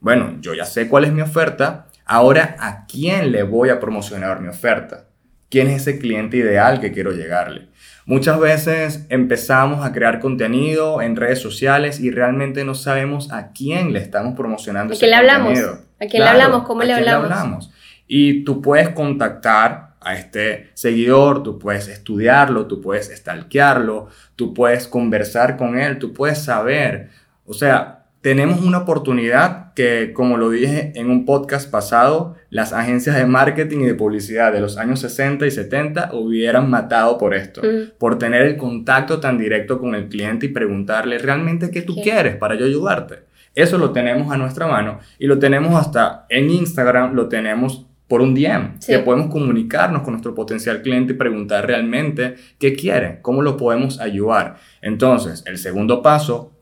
bueno, 0.00 0.38
yo 0.40 0.54
ya 0.54 0.64
sé 0.64 0.88
cuál 0.88 1.04
es 1.04 1.12
mi 1.12 1.20
oferta, 1.20 1.86
ahora 2.04 2.56
a 2.58 2.84
quién 2.84 3.30
le 3.30 3.44
voy 3.44 3.68
a 3.68 3.78
promocionar 3.78 4.40
mi 4.40 4.48
oferta. 4.48 5.04
¿Quién 5.50 5.68
es 5.68 5.82
ese 5.82 6.00
cliente 6.00 6.38
ideal 6.38 6.80
que 6.80 6.90
quiero 6.90 7.12
llegarle? 7.12 7.68
Muchas 8.06 8.40
veces 8.40 9.06
empezamos 9.08 9.86
a 9.86 9.92
crear 9.92 10.18
contenido 10.18 11.00
en 11.00 11.14
redes 11.14 11.38
sociales 11.38 12.00
y 12.00 12.10
realmente 12.10 12.64
no 12.64 12.74
sabemos 12.74 13.30
a 13.30 13.52
quién 13.52 13.92
le 13.92 14.00
estamos 14.00 14.34
promocionando 14.34 14.94
¿A 14.94 14.98
quién 14.98 15.10
le 15.12 15.16
hablamos? 15.16 15.60
¿A 16.00 16.06
quién 16.06 16.24
le 16.24 16.28
hablamos? 16.28 16.64
¿Cómo 16.64 16.82
le 16.82 16.92
hablamos? 16.92 17.70
Y 18.08 18.42
tú 18.42 18.60
puedes 18.60 18.88
contactar 18.88 19.94
a 20.06 20.14
este 20.14 20.70
seguidor, 20.74 21.42
tú 21.42 21.58
puedes 21.58 21.88
estudiarlo, 21.88 22.66
tú 22.66 22.80
puedes 22.80 23.08
stalkearlo, 23.08 24.08
tú 24.36 24.54
puedes 24.54 24.86
conversar 24.86 25.56
con 25.56 25.78
él, 25.78 25.98
tú 25.98 26.12
puedes 26.12 26.38
saber. 26.38 27.10
O 27.44 27.52
sea, 27.54 28.06
tenemos 28.20 28.60
una 28.62 28.78
oportunidad 28.78 29.74
que, 29.74 30.12
como 30.12 30.36
lo 30.36 30.50
dije 30.50 30.92
en 30.94 31.10
un 31.10 31.24
podcast 31.24 31.70
pasado, 31.70 32.36
las 32.50 32.72
agencias 32.72 33.16
de 33.16 33.26
marketing 33.26 33.80
y 33.80 33.86
de 33.86 33.94
publicidad 33.94 34.52
de 34.52 34.60
los 34.60 34.78
años 34.78 35.00
60 35.00 35.44
y 35.44 35.50
70 35.50 36.10
hubieran 36.14 36.70
matado 36.70 37.18
por 37.18 37.34
esto, 37.34 37.62
mm. 37.62 37.98
por 37.98 38.16
tener 38.16 38.42
el 38.42 38.56
contacto 38.56 39.18
tan 39.18 39.38
directo 39.38 39.80
con 39.80 39.96
el 39.96 40.08
cliente 40.08 40.46
y 40.46 40.50
preguntarle 40.50 41.18
realmente 41.18 41.70
qué 41.70 41.82
tú 41.82 41.96
quieres 42.00 42.36
para 42.36 42.54
yo 42.54 42.64
ayudarte. 42.64 43.24
Eso 43.56 43.76
lo 43.76 43.90
tenemos 43.90 44.32
a 44.32 44.36
nuestra 44.36 44.68
mano 44.68 45.00
y 45.18 45.26
lo 45.26 45.38
tenemos 45.38 45.74
hasta 45.74 46.26
en 46.28 46.50
Instagram, 46.50 47.14
lo 47.14 47.28
tenemos 47.28 47.86
por 48.08 48.20
un 48.20 48.34
DM, 48.34 48.78
que 48.86 48.98
podemos 49.00 49.30
comunicarnos 49.30 50.02
con 50.02 50.12
nuestro 50.12 50.34
potencial 50.34 50.82
cliente 50.82 51.12
y 51.12 51.16
preguntar 51.16 51.66
realmente 51.66 52.36
qué 52.58 52.74
quiere, 52.74 53.18
cómo 53.22 53.42
lo 53.42 53.56
podemos 53.56 54.00
ayudar. 54.00 54.56
Entonces, 54.80 55.42
el 55.46 55.58
segundo 55.58 56.02
paso 56.02 56.52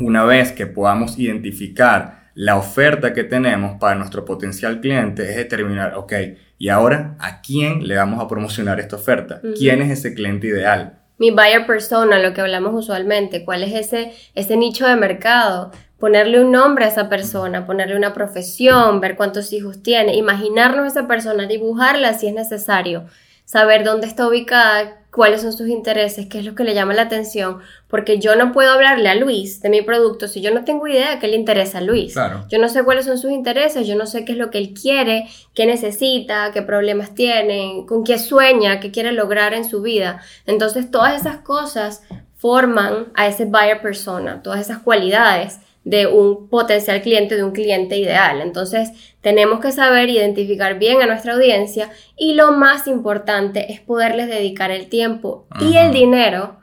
una 0.00 0.24
vez 0.24 0.52
que 0.52 0.66
podamos 0.66 1.18
identificar 1.18 2.30
la 2.34 2.56
oferta 2.56 3.12
que 3.12 3.24
tenemos 3.24 3.78
para 3.78 3.94
nuestro 3.94 4.24
potencial 4.24 4.80
cliente, 4.80 5.28
es 5.28 5.36
determinar, 5.36 5.94
ok, 5.96 6.12
y 6.58 6.68
ahora, 6.68 7.16
¿a 7.18 7.42
quién 7.42 7.86
le 7.86 7.96
vamos 7.96 8.22
a 8.22 8.28
promocionar 8.28 8.80
esta 8.80 8.96
oferta? 8.96 9.40
¿Quién 9.58 9.82
es 9.82 9.90
ese 9.90 10.14
cliente 10.14 10.46
ideal? 10.46 10.98
Mi 11.18 11.30
buyer 11.30 11.66
persona, 11.66 12.18
lo 12.18 12.32
que 12.32 12.40
hablamos 12.40 12.74
usualmente, 12.74 13.44
¿cuál 13.44 13.62
es 13.62 13.74
ese, 13.74 14.12
ese 14.34 14.56
nicho 14.56 14.86
de 14.86 14.96
mercado? 14.96 15.72
Ponerle 16.02 16.40
un 16.40 16.50
nombre 16.50 16.84
a 16.84 16.88
esa 16.88 17.08
persona, 17.08 17.64
ponerle 17.64 17.94
una 17.94 18.12
profesión, 18.12 18.98
ver 19.00 19.14
cuántos 19.14 19.52
hijos 19.52 19.84
tiene, 19.84 20.16
imaginarnos 20.16 20.82
a 20.82 20.88
esa 20.88 21.06
persona, 21.06 21.46
dibujarla 21.46 22.14
si 22.14 22.26
es 22.26 22.34
necesario, 22.34 23.04
saber 23.44 23.84
dónde 23.84 24.08
está 24.08 24.26
ubicada, 24.26 24.98
cuáles 25.12 25.42
son 25.42 25.52
sus 25.52 25.68
intereses, 25.68 26.26
qué 26.26 26.40
es 26.40 26.44
lo 26.44 26.56
que 26.56 26.64
le 26.64 26.74
llama 26.74 26.92
la 26.92 27.02
atención, 27.02 27.60
porque 27.86 28.18
yo 28.18 28.34
no 28.34 28.50
puedo 28.50 28.72
hablarle 28.72 29.10
a 29.10 29.14
Luis 29.14 29.60
de 29.60 29.68
mi 29.68 29.82
producto 29.82 30.26
si 30.26 30.40
yo 30.40 30.52
no 30.52 30.64
tengo 30.64 30.88
idea 30.88 31.10
de 31.10 31.18
qué 31.20 31.28
le 31.28 31.36
interesa 31.36 31.78
a 31.78 31.82
Luis. 31.82 32.16
Yo 32.48 32.58
no 32.58 32.68
sé 32.68 32.82
cuáles 32.82 33.04
son 33.04 33.16
sus 33.16 33.30
intereses, 33.30 33.86
yo 33.86 33.94
no 33.94 34.06
sé 34.06 34.24
qué 34.24 34.32
es 34.32 34.38
lo 34.38 34.50
que 34.50 34.58
él 34.58 34.74
quiere, 34.74 35.28
qué 35.54 35.66
necesita, 35.66 36.50
qué 36.50 36.62
problemas 36.62 37.14
tiene, 37.14 37.84
con 37.86 38.02
qué 38.02 38.18
sueña, 38.18 38.80
qué 38.80 38.90
quiere 38.90 39.12
lograr 39.12 39.54
en 39.54 39.64
su 39.64 39.82
vida. 39.82 40.20
Entonces 40.46 40.90
todas 40.90 41.20
esas 41.20 41.42
cosas 41.42 42.02
forman 42.34 43.12
a 43.14 43.28
ese 43.28 43.44
buyer 43.44 43.80
persona, 43.80 44.42
todas 44.42 44.58
esas 44.60 44.78
cualidades 44.78 45.60
de 45.84 46.06
un 46.06 46.48
potencial 46.48 47.02
cliente, 47.02 47.36
de 47.36 47.44
un 47.44 47.52
cliente 47.52 47.96
ideal. 47.96 48.40
Entonces, 48.40 48.90
tenemos 49.20 49.60
que 49.60 49.72
saber 49.72 50.08
identificar 50.10 50.78
bien 50.78 51.02
a 51.02 51.06
nuestra 51.06 51.34
audiencia 51.34 51.90
y 52.16 52.34
lo 52.34 52.52
más 52.52 52.86
importante 52.86 53.72
es 53.72 53.80
poderles 53.80 54.28
dedicar 54.28 54.70
el 54.70 54.88
tiempo 54.88 55.46
y 55.60 55.76
el 55.76 55.92
dinero 55.92 56.62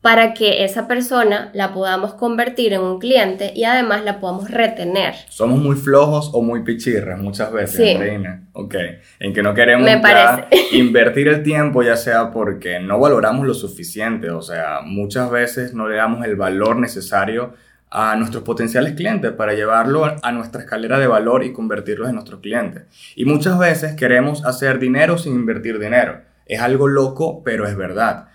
para 0.00 0.32
que 0.32 0.64
esa 0.64 0.86
persona 0.86 1.50
la 1.54 1.74
podamos 1.74 2.14
convertir 2.14 2.72
en 2.72 2.82
un 2.82 3.00
cliente 3.00 3.52
y 3.54 3.64
además 3.64 4.04
la 4.04 4.20
podamos 4.20 4.48
retener. 4.48 5.14
Somos 5.28 5.58
muy 5.58 5.74
flojos 5.74 6.30
o 6.32 6.40
muy 6.40 6.62
pichirras 6.62 7.20
muchas 7.20 7.52
veces, 7.52 7.76
sí. 7.76 7.96
Reina. 7.98 8.44
Ok, 8.52 8.74
en 9.18 9.34
que 9.34 9.42
no 9.42 9.54
queremos 9.54 9.90
invertir 10.72 11.28
el 11.28 11.42
tiempo, 11.42 11.82
ya 11.82 11.96
sea 11.96 12.30
porque 12.30 12.78
no 12.78 13.00
valoramos 13.00 13.46
lo 13.46 13.54
suficiente, 13.54 14.30
o 14.30 14.40
sea, 14.40 14.80
muchas 14.84 15.30
veces 15.30 15.74
no 15.74 15.88
le 15.88 15.96
damos 15.96 16.24
el 16.24 16.36
valor 16.36 16.76
necesario 16.76 17.54
a 17.90 18.16
nuestros 18.16 18.42
potenciales 18.42 18.94
clientes 18.94 19.32
para 19.32 19.54
llevarlo 19.54 20.16
a 20.22 20.32
nuestra 20.32 20.62
escalera 20.62 20.98
de 20.98 21.06
valor 21.06 21.44
y 21.44 21.52
convertirlos 21.52 22.08
en 22.08 22.14
nuestros 22.14 22.40
clientes. 22.40 22.84
Y 23.16 23.24
muchas 23.24 23.58
veces 23.58 23.94
queremos 23.94 24.44
hacer 24.44 24.78
dinero 24.78 25.16
sin 25.18 25.34
invertir 25.34 25.78
dinero. 25.78 26.20
Es 26.46 26.60
algo 26.60 26.88
loco, 26.88 27.42
pero 27.44 27.66
es 27.66 27.76
verdad. 27.76 28.28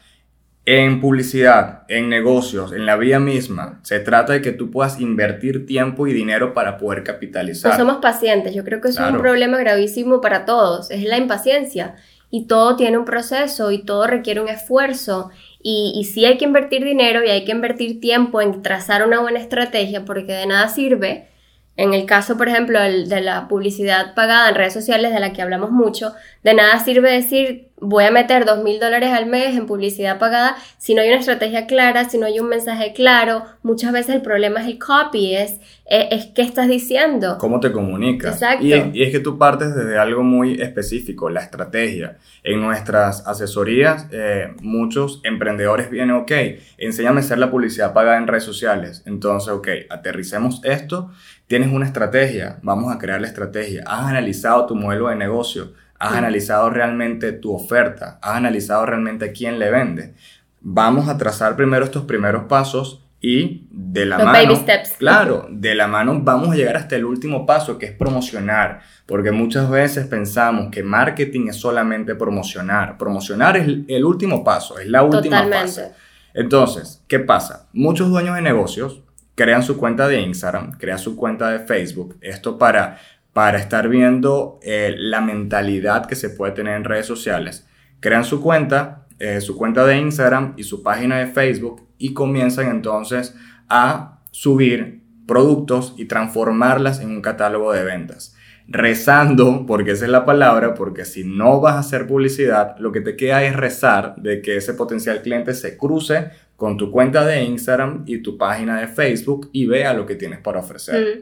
En 0.65 1.01
publicidad, 1.01 1.83
en 1.89 2.07
negocios, 2.09 2.71
en 2.71 2.85
la 2.85 2.95
vida 2.95 3.19
misma, 3.19 3.81
se 3.83 3.99
trata 3.99 4.31
de 4.31 4.41
que 4.41 4.53
tú 4.53 4.71
puedas 4.71 4.99
invertir 5.01 5.65
tiempo 5.65 6.07
y 6.07 6.13
dinero 6.13 6.53
para 6.53 6.77
poder 6.77 7.03
capitalizar. 7.03 7.73
No 7.73 7.77
somos 7.77 7.97
pacientes, 7.97 8.55
yo 8.55 8.63
creo 8.63 8.79
que 8.79 8.87
eso 8.87 9.05
es 9.05 9.11
un 9.11 9.19
problema 9.19 9.57
gravísimo 9.57 10.21
para 10.21 10.45
todos, 10.45 10.89
es 10.89 11.03
la 11.03 11.17
impaciencia. 11.17 11.95
Y 12.29 12.47
todo 12.47 12.77
tiene 12.77 12.97
un 12.97 13.05
proceso 13.05 13.71
y 13.71 13.83
todo 13.83 14.07
requiere 14.07 14.41
un 14.41 14.49
esfuerzo 14.49 15.29
y, 15.63 15.93
y 15.95 16.03
sí 16.03 16.25
hay 16.25 16.37
que 16.37 16.45
invertir 16.45 16.83
dinero 16.83 17.23
y 17.23 17.29
hay 17.29 17.45
que 17.45 17.51
invertir 17.51 17.99
tiempo 18.01 18.41
en 18.41 18.61
trazar 18.61 19.05
una 19.05 19.21
buena 19.21 19.39
estrategia 19.39 20.05
porque 20.05 20.33
de 20.33 20.45
nada 20.45 20.67
sirve. 20.67 21.29
En 21.75 21.93
el 21.95 22.05
caso, 22.05 22.37
por 22.37 22.49
ejemplo, 22.49 22.79
de 22.79 23.21
la 23.21 23.47
publicidad 23.47 24.13
pagada 24.13 24.49
en 24.49 24.55
redes 24.55 24.73
sociales 24.73 25.11
de 25.11 25.19
la 25.19 25.33
que 25.33 25.41
hablamos 25.41 25.71
mucho, 25.71 26.13
de 26.43 26.53
nada 26.53 26.79
sirve 26.83 27.11
decir 27.11 27.69
voy 27.83 28.05
a 28.05 28.11
meter 28.11 28.45
dos 28.45 28.63
mil 28.63 28.79
dólares 28.79 29.11
al 29.11 29.25
mes 29.25 29.57
en 29.57 29.65
publicidad 29.65 30.17
pagada 30.17 30.55
si 30.77 30.95
no 30.95 31.01
hay 31.01 31.09
una 31.09 31.19
estrategia 31.19 31.67
clara, 31.67 32.09
si 32.09 32.17
no 32.17 32.25
hay 32.25 32.39
un 32.39 32.47
mensaje 32.47 32.93
claro. 32.93 33.43
Muchas 33.61 33.91
veces 33.91 34.15
el 34.15 34.21
problema 34.21 34.61
es 34.61 34.67
el 34.67 34.79
copy, 34.79 35.35
es, 35.35 35.59
es, 35.85 36.27
qué 36.27 36.41
estás 36.41 36.69
diciendo. 36.69 37.37
¿Cómo 37.39 37.59
te 37.59 37.71
comunicas? 37.71 38.35
Exacto. 38.35 38.65
Y, 38.65 38.73
y, 38.93 39.03
es 39.03 39.11
que 39.11 39.19
tú 39.19 39.37
partes 39.37 39.75
desde 39.75 39.97
algo 39.97 40.23
muy 40.23 40.61
específico, 40.61 41.29
la 41.29 41.41
estrategia. 41.41 42.17
En 42.43 42.61
nuestras 42.61 43.27
asesorías, 43.27 44.07
eh, 44.11 44.53
muchos 44.61 45.19
emprendedores 45.23 45.89
vienen, 45.89 46.15
ok, 46.15 46.31
enséñame 46.77 47.19
a 47.19 47.23
hacer 47.23 47.37
la 47.37 47.51
publicidad 47.51 47.93
pagada 47.93 48.17
en 48.17 48.27
redes 48.27 48.43
sociales. 48.43 49.03
Entonces, 49.05 49.49
ok, 49.49 49.67
aterricemos 49.89 50.61
esto, 50.63 51.11
tienes 51.47 51.71
una 51.71 51.85
estrategia, 51.85 52.59
vamos 52.61 52.93
a 52.93 52.97
crear 52.97 53.19
la 53.19 53.27
estrategia. 53.27 53.83
Has 53.85 54.07
analizado 54.07 54.65
tu 54.65 54.75
modelo 54.75 55.09
de 55.09 55.15
negocio 55.15 55.73
has 55.99 56.13
analizado 56.13 56.69
realmente 56.69 57.31
tu 57.31 57.53
oferta, 57.53 58.19
has 58.21 58.35
analizado 58.35 58.85
realmente 58.85 59.25
a 59.25 59.31
quién 59.31 59.59
le 59.59 59.71
vende. 59.71 60.13
Vamos 60.61 61.07
a 61.07 61.17
trazar 61.17 61.55
primero 61.55 61.85
estos 61.85 62.03
primeros 62.03 62.45
pasos 62.45 63.03
y 63.21 63.67
de 63.71 64.05
la 64.05 64.17
mano, 64.17 64.33
baby 64.33 64.55
steps. 64.57 64.95
claro, 64.97 65.47
de 65.49 65.75
la 65.75 65.87
mano 65.87 66.19
vamos 66.21 66.49
a 66.49 66.55
llegar 66.55 66.75
hasta 66.75 66.97
el 66.97 67.05
último 67.05 67.45
paso 67.45 67.77
que 67.77 67.85
es 67.85 67.93
promocionar, 67.93 68.81
porque 69.05 69.31
muchas 69.31 69.69
veces 69.69 70.07
pensamos 70.07 70.69
que 70.69 70.83
marketing 70.83 71.47
es 71.47 71.55
solamente 71.55 72.15
promocionar. 72.15 72.97
Promocionar 72.97 73.55
es 73.55 73.65
el 73.87 74.03
último 74.03 74.43
paso, 74.43 74.77
es 74.77 74.87
la 74.89 75.03
última 75.03 75.47
fase. 75.47 75.93
Entonces, 76.33 77.01
¿qué 77.07 77.19
pasa? 77.19 77.67
Muchos 77.71 78.09
dueños 78.09 78.35
de 78.35 78.41
negocios 78.41 79.03
crean 79.35 79.63
su 79.63 79.77
cuenta 79.77 80.07
de 80.07 80.19
Instagram, 80.19 80.77
crean 80.77 80.99
su 80.99 81.15
cuenta 81.15 81.49
de 81.49 81.59
Facebook, 81.59 82.17
esto 82.21 82.57
para 82.57 82.99
para 83.33 83.57
estar 83.57 83.89
viendo 83.89 84.59
eh, 84.61 84.93
la 84.95 85.19
mentalidad 85.19 86.05
que 86.05 86.15
se 86.15 86.29
puede 86.29 86.53
tener 86.53 86.77
en 86.77 86.83
redes 86.83 87.07
sociales. 87.07 87.67
Crean 87.99 88.23
su 88.23 88.41
cuenta, 88.41 89.07
eh, 89.19 89.41
su 89.41 89.57
cuenta 89.57 89.85
de 89.85 89.97
Instagram 89.97 90.53
y 90.55 90.63
su 90.63 90.83
página 90.83 91.17
de 91.17 91.27
Facebook 91.27 91.87
y 91.97 92.13
comienzan 92.13 92.69
entonces 92.69 93.35
a 93.69 94.21
subir 94.31 95.01
productos 95.27 95.95
y 95.97 96.05
transformarlas 96.05 96.99
en 96.99 97.09
un 97.09 97.21
catálogo 97.21 97.73
de 97.73 97.83
ventas. 97.83 98.35
Rezando, 98.67 99.65
porque 99.65 99.91
esa 99.91 100.05
es 100.05 100.11
la 100.11 100.25
palabra, 100.25 100.73
porque 100.73 101.03
si 101.03 101.23
no 101.23 101.59
vas 101.59 101.75
a 101.75 101.79
hacer 101.79 102.07
publicidad, 102.07 102.77
lo 102.77 102.91
que 102.91 103.01
te 103.01 103.15
queda 103.15 103.43
es 103.43 103.55
rezar 103.55 104.15
de 104.17 104.41
que 104.41 104.57
ese 104.57 104.73
potencial 104.73 105.21
cliente 105.21 105.53
se 105.53 105.77
cruce 105.77 106.29
con 106.55 106.77
tu 106.77 106.91
cuenta 106.91 107.25
de 107.25 107.43
Instagram 107.43 108.03
y 108.05 108.19
tu 108.19 108.37
página 108.37 108.79
de 108.79 108.87
Facebook 108.87 109.49
y 109.51 109.65
vea 109.65 109.93
lo 109.93 110.05
que 110.05 110.15
tienes 110.15 110.39
para 110.39 110.59
ofrecer. 110.59 111.01
Mm. 111.01 111.21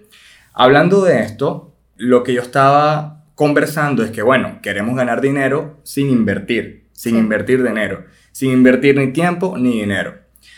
Hablando 0.53 1.03
de 1.03 1.22
esto, 1.22 1.71
lo 2.01 2.24
que 2.24 2.34
yo 2.34 2.41
estaba 2.41 3.25
conversando 3.36 4.03
es 4.03 4.10
que, 4.10 4.24
bueno, 4.24 4.60
queremos 4.63 4.96
ganar 4.96 5.22
dinero 5.22 5.79
sin 5.84 6.10
invertir, 6.10 6.88
sin 6.93 7.15
invertir 7.15 7.63
dinero, 7.63 8.05
sin 8.31 8.51
invertir 8.51 8.98
ni 8.98 9.13
tiempo 9.13 9.55
ni 9.55 9.81
dinero. 9.81 10.15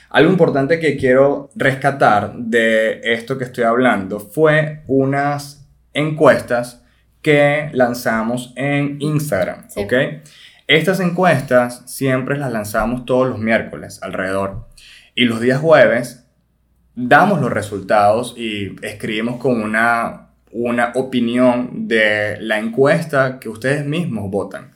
Algo 0.09 0.31
importante 0.31 0.79
que 0.79 0.95
quiero 0.95 1.49
rescatar 1.53 2.33
de 2.33 3.01
esto 3.03 3.37
que 3.37 3.43
estoy 3.43 3.65
hablando 3.65 4.21
fue 4.21 4.83
unas 4.87 5.69
encuestas 5.93 6.81
que 7.21 7.69
lanzamos 7.73 8.53
en 8.55 9.01
Instagram, 9.01 9.67
¿ok? 9.75 9.93
Estas 10.67 11.01
encuestas 11.01 11.83
siempre 11.87 12.37
las 12.37 12.53
lanzamos 12.53 13.03
todos 13.03 13.27
los 13.27 13.39
miércoles 13.39 13.99
alrededor. 14.01 14.69
Y 15.13 15.25
los 15.25 15.41
días 15.41 15.59
jueves 15.59 16.25
damos 16.95 17.41
los 17.41 17.51
resultados 17.51 18.33
y 18.37 18.77
escribimos 18.81 19.41
con 19.41 19.61
una 19.61 20.32
una 20.53 20.91
opinión 20.95 21.87
de 21.87 22.37
la 22.39 22.59
encuesta 22.59 23.39
que 23.39 23.49
ustedes 23.49 23.85
mismos 23.85 24.29
votan. 24.29 24.71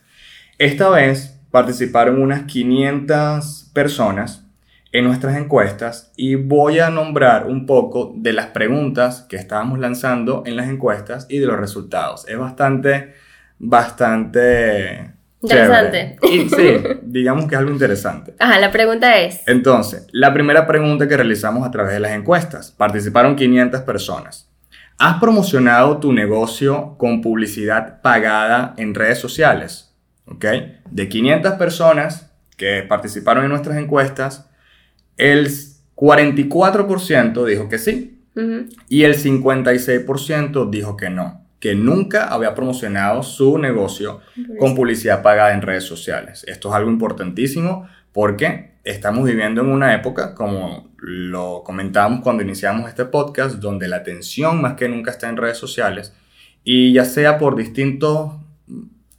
Esta 0.58 0.90
vez 0.90 1.40
participaron 1.50 2.20
unas 2.20 2.42
500 2.42 3.70
personas 3.72 4.44
en 4.92 5.04
nuestras 5.04 5.36
encuestas 5.36 6.12
y 6.16 6.34
voy 6.34 6.78
a 6.78 6.90
nombrar 6.90 7.46
un 7.46 7.66
poco 7.66 8.12
de 8.16 8.32
las 8.32 8.46
preguntas 8.46 9.26
que 9.28 9.36
estábamos 9.36 9.78
lanzando 9.78 10.42
en 10.46 10.56
las 10.56 10.68
encuestas 10.68 11.26
y 11.28 11.38
de 11.38 11.46
los 11.46 11.58
resultados. 11.58 12.26
Es 12.28 12.38
bastante, 12.38 13.14
bastante... 13.58 15.12
Interesante. 15.40 16.16
Y, 16.22 16.48
sí, 16.48 16.78
digamos 17.02 17.46
que 17.46 17.54
es 17.54 17.58
algo 17.60 17.70
interesante. 17.70 18.34
Ajá, 18.40 18.58
la 18.58 18.72
pregunta 18.72 19.18
es... 19.20 19.46
Entonces, 19.46 20.08
la 20.10 20.34
primera 20.34 20.66
pregunta 20.66 21.06
que 21.06 21.16
realizamos 21.16 21.66
a 21.66 21.70
través 21.70 21.92
de 21.92 22.00
las 22.00 22.12
encuestas. 22.12 22.72
Participaron 22.72 23.36
500 23.36 23.82
personas. 23.82 24.48
¿Has 24.98 25.20
promocionado 25.20 25.98
tu 25.98 26.12
negocio 26.12 26.96
con 26.98 27.22
publicidad 27.22 28.02
pagada 28.02 28.74
en 28.78 28.96
redes 28.96 29.18
sociales? 29.18 29.94
¿Ok? 30.26 30.44
De 30.90 31.08
500 31.08 31.52
personas 31.54 32.32
que 32.56 32.82
participaron 32.82 33.44
en 33.44 33.50
nuestras 33.50 33.76
encuestas, 33.76 34.50
el 35.16 35.48
44% 35.94 37.44
dijo 37.44 37.68
que 37.68 37.78
sí 37.78 38.24
y 38.88 39.04
el 39.04 39.16
56% 39.16 40.70
dijo 40.70 40.96
que 40.96 41.10
no, 41.10 41.44
que 41.60 41.76
nunca 41.76 42.26
había 42.26 42.54
promocionado 42.54 43.22
su 43.22 43.58
negocio 43.58 44.20
con 44.58 44.74
publicidad 44.74 45.22
pagada 45.22 45.54
en 45.54 45.62
redes 45.62 45.84
sociales. 45.84 46.44
Esto 46.48 46.68
es 46.70 46.74
algo 46.74 46.90
importantísimo 46.90 47.88
porque 48.12 48.78
estamos 48.84 49.24
viviendo 49.24 49.60
en 49.60 49.68
una 49.68 49.94
época, 49.94 50.34
como 50.34 50.88
lo 50.98 51.62
comentábamos 51.64 52.20
cuando 52.20 52.42
iniciamos 52.42 52.88
este 52.88 53.04
podcast, 53.04 53.56
donde 53.56 53.88
la 53.88 53.96
atención 53.96 54.60
más 54.60 54.74
que 54.74 54.88
nunca 54.88 55.10
está 55.10 55.28
en 55.28 55.36
redes 55.36 55.58
sociales 55.58 56.14
y 56.64 56.92
ya 56.92 57.04
sea 57.04 57.38
por 57.38 57.56
distintos 57.56 58.32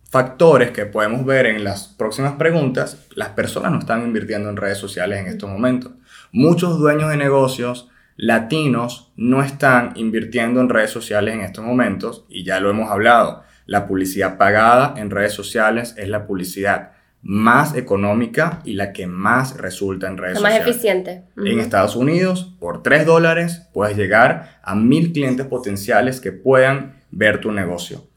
factores 0.09 0.71
que 0.71 0.85
podemos 0.85 1.23
ver 1.25 1.45
en 1.45 1.63
las 1.63 1.87
próximas 1.87 2.33
preguntas, 2.33 3.07
las 3.15 3.29
personas 3.29 3.71
no 3.71 3.79
están 3.79 4.03
invirtiendo 4.03 4.49
en 4.49 4.57
redes 4.57 4.77
sociales 4.77 5.19
en 5.19 5.27
estos 5.27 5.49
momentos. 5.49 5.91
Muchos 6.31 6.79
dueños 6.79 7.09
de 7.09 7.17
negocios 7.17 7.89
latinos 8.17 9.11
no 9.15 9.41
están 9.41 9.93
invirtiendo 9.95 10.59
en 10.61 10.69
redes 10.69 10.89
sociales 10.89 11.35
en 11.35 11.41
estos 11.41 11.63
momentos 11.63 12.25
y 12.27 12.43
ya 12.43 12.59
lo 12.59 12.69
hemos 12.69 12.91
hablado. 12.91 13.43
La 13.65 13.87
publicidad 13.87 14.37
pagada 14.37 14.95
en 14.97 15.09
redes 15.09 15.33
sociales 15.33 15.93
es 15.97 16.09
la 16.09 16.25
publicidad 16.25 16.91
más 17.21 17.75
económica 17.75 18.61
y 18.63 18.73
la 18.73 18.93
que 18.93 19.07
más 19.07 19.57
resulta 19.57 20.07
en 20.07 20.17
redes 20.17 20.37
sociales. 20.37 20.59
Más 20.59 20.67
eficiente. 20.67 21.23
En 21.37 21.59
Estados 21.59 21.95
Unidos, 21.95 22.55
por 22.59 22.81
3 22.81 23.05
dólares, 23.05 23.67
puedes 23.73 23.97
llegar 23.97 24.59
a 24.63 24.75
mil 24.75 25.11
clientes 25.11 25.45
potenciales 25.45 26.21
que 26.21 26.31
puedan 26.31 27.01
ver 27.11 27.41
tu 27.41 27.51
negocio. 27.51 28.07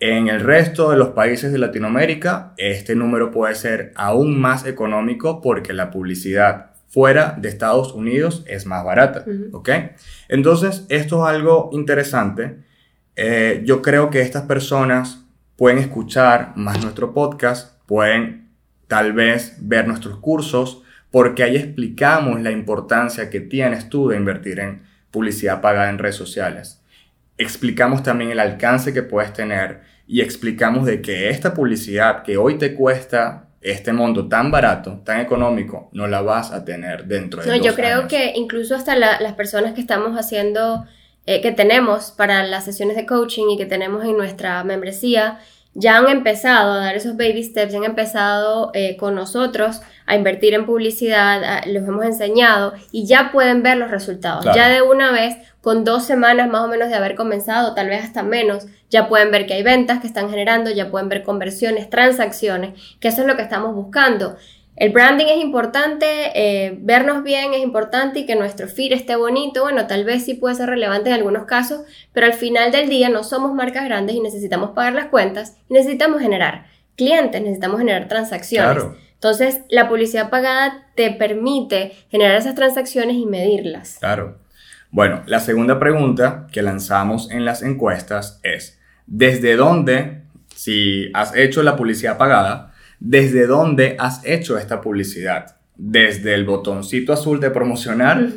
En 0.00 0.26
el 0.26 0.40
resto 0.40 0.90
de 0.90 0.96
los 0.96 1.10
países 1.10 1.52
de 1.52 1.58
Latinoamérica, 1.58 2.54
este 2.56 2.96
número 2.96 3.30
puede 3.30 3.54
ser 3.54 3.92
aún 3.94 4.40
más 4.40 4.66
económico 4.66 5.40
porque 5.40 5.72
la 5.72 5.92
publicidad 5.92 6.72
fuera 6.88 7.36
de 7.38 7.48
Estados 7.48 7.92
Unidos 7.94 8.44
es 8.48 8.66
más 8.66 8.84
barata, 8.84 9.24
¿ok? 9.52 9.70
Entonces, 10.28 10.84
esto 10.88 11.22
es 11.22 11.34
algo 11.34 11.70
interesante. 11.72 12.58
Eh, 13.14 13.62
yo 13.64 13.80
creo 13.80 14.10
que 14.10 14.22
estas 14.22 14.42
personas 14.42 15.24
pueden 15.56 15.78
escuchar 15.78 16.52
más 16.56 16.82
nuestro 16.82 17.14
podcast, 17.14 17.71
pueden 17.92 18.48
tal 18.88 19.12
vez 19.12 19.56
ver 19.58 19.86
nuestros 19.86 20.16
cursos, 20.16 20.82
porque 21.10 21.42
ahí 21.42 21.56
explicamos 21.56 22.40
la 22.40 22.50
importancia 22.50 23.28
que 23.28 23.40
tienes 23.40 23.90
tú 23.90 24.08
de 24.08 24.16
invertir 24.16 24.60
en 24.60 24.82
publicidad 25.10 25.60
pagada 25.60 25.90
en 25.90 25.98
redes 25.98 26.16
sociales. 26.16 26.80
Explicamos 27.36 28.02
también 28.02 28.30
el 28.30 28.40
alcance 28.40 28.94
que 28.94 29.02
puedes 29.02 29.34
tener 29.34 29.82
y 30.06 30.22
explicamos 30.22 30.86
de 30.86 31.02
que 31.02 31.28
esta 31.28 31.52
publicidad 31.52 32.22
que 32.22 32.38
hoy 32.38 32.56
te 32.56 32.74
cuesta 32.74 33.50
este 33.60 33.92
mundo 33.92 34.26
tan 34.26 34.50
barato, 34.50 35.02
tan 35.04 35.20
económico, 35.20 35.90
no 35.92 36.06
la 36.06 36.22
vas 36.22 36.50
a 36.50 36.64
tener 36.64 37.04
dentro 37.04 37.42
de 37.42 37.48
No, 37.48 37.62
yo 37.62 37.74
creo 37.74 38.08
que 38.08 38.32
incluso 38.34 38.74
hasta 38.74 38.96
las 38.96 39.34
personas 39.34 39.74
que 39.74 39.82
estamos 39.82 40.18
haciendo, 40.18 40.86
eh, 41.26 41.42
que 41.42 41.52
tenemos 41.52 42.10
para 42.10 42.42
las 42.44 42.64
sesiones 42.64 42.96
de 42.96 43.04
coaching 43.04 43.50
y 43.50 43.58
que 43.58 43.66
tenemos 43.66 44.02
en 44.06 44.16
nuestra 44.16 44.64
membresía, 44.64 45.40
ya 45.74 45.96
han 45.96 46.08
empezado 46.08 46.72
a 46.72 46.78
dar 46.78 46.94
esos 46.96 47.16
baby 47.16 47.42
steps, 47.42 47.72
ya 47.72 47.78
han 47.78 47.84
empezado 47.84 48.70
eh, 48.74 48.96
con 48.96 49.14
nosotros 49.14 49.80
a 50.06 50.16
invertir 50.16 50.54
en 50.54 50.66
publicidad, 50.66 51.62
los 51.66 51.88
hemos 51.88 52.04
enseñado 52.04 52.74
y 52.90 53.06
ya 53.06 53.30
pueden 53.32 53.62
ver 53.62 53.78
los 53.78 53.90
resultados. 53.90 54.44
Ya 54.54 54.68
de 54.68 54.82
una 54.82 55.12
vez, 55.12 55.36
con 55.60 55.84
dos 55.84 56.04
semanas 56.04 56.50
más 56.50 56.62
o 56.62 56.68
menos 56.68 56.88
de 56.88 56.94
haber 56.96 57.14
comenzado, 57.14 57.74
tal 57.74 57.88
vez 57.88 58.04
hasta 58.04 58.22
menos, 58.22 58.66
ya 58.90 59.08
pueden 59.08 59.30
ver 59.30 59.46
que 59.46 59.54
hay 59.54 59.62
ventas 59.62 60.00
que 60.00 60.06
están 60.06 60.28
generando, 60.28 60.70
ya 60.70 60.90
pueden 60.90 61.08
ver 61.08 61.22
conversiones, 61.22 61.88
transacciones, 61.88 62.78
que 63.00 63.08
eso 63.08 63.22
es 63.22 63.26
lo 63.26 63.36
que 63.36 63.42
estamos 63.42 63.74
buscando. 63.74 64.36
El 64.74 64.90
branding 64.90 65.26
es 65.26 65.42
importante, 65.42 66.06
eh, 66.34 66.78
vernos 66.80 67.22
bien 67.22 67.52
es 67.52 67.62
importante 67.62 68.20
y 68.20 68.26
que 68.26 68.36
nuestro 68.36 68.68
feed 68.68 68.92
esté 68.92 69.16
bonito, 69.16 69.62
bueno, 69.62 69.86
tal 69.86 70.04
vez 70.04 70.24
sí 70.24 70.34
puede 70.34 70.54
ser 70.54 70.70
relevante 70.70 71.10
en 71.10 71.16
algunos 71.16 71.44
casos, 71.44 71.82
pero 72.12 72.26
al 72.26 72.32
final 72.32 72.72
del 72.72 72.88
día 72.88 73.10
no 73.10 73.22
somos 73.22 73.54
marcas 73.54 73.84
grandes 73.84 74.16
y 74.16 74.20
necesitamos 74.20 74.70
pagar 74.70 74.94
las 74.94 75.06
cuentas 75.06 75.58
y 75.68 75.74
necesitamos 75.74 76.22
generar 76.22 76.66
clientes, 76.96 77.40
necesitamos 77.40 77.80
generar 77.80 78.08
transacciones. 78.08 78.84
Entonces, 79.14 79.60
la 79.68 79.88
publicidad 79.88 80.30
pagada 80.30 80.86
te 80.96 81.10
permite 81.12 81.92
generar 82.10 82.36
esas 82.36 82.54
transacciones 82.54 83.16
y 83.16 83.26
medirlas. 83.26 83.98
Claro. 84.00 84.38
Bueno, 84.90 85.22
la 85.26 85.40
segunda 85.40 85.78
pregunta 85.78 86.48
que 86.50 86.62
lanzamos 86.62 87.30
en 87.30 87.44
las 87.44 87.62
encuestas 87.62 88.40
es, 88.42 88.80
¿desde 89.06 89.56
dónde, 89.56 90.22
si 90.54 91.10
has 91.14 91.36
hecho 91.36 91.62
la 91.62 91.76
publicidad 91.76 92.18
pagada, 92.18 92.71
desde 93.04 93.48
dónde 93.48 93.96
has 93.98 94.24
hecho 94.24 94.56
esta 94.56 94.80
publicidad. 94.80 95.56
Desde 95.76 96.34
el 96.34 96.44
botoncito 96.44 97.12
azul 97.12 97.40
de 97.40 97.50
promocionar 97.50 98.28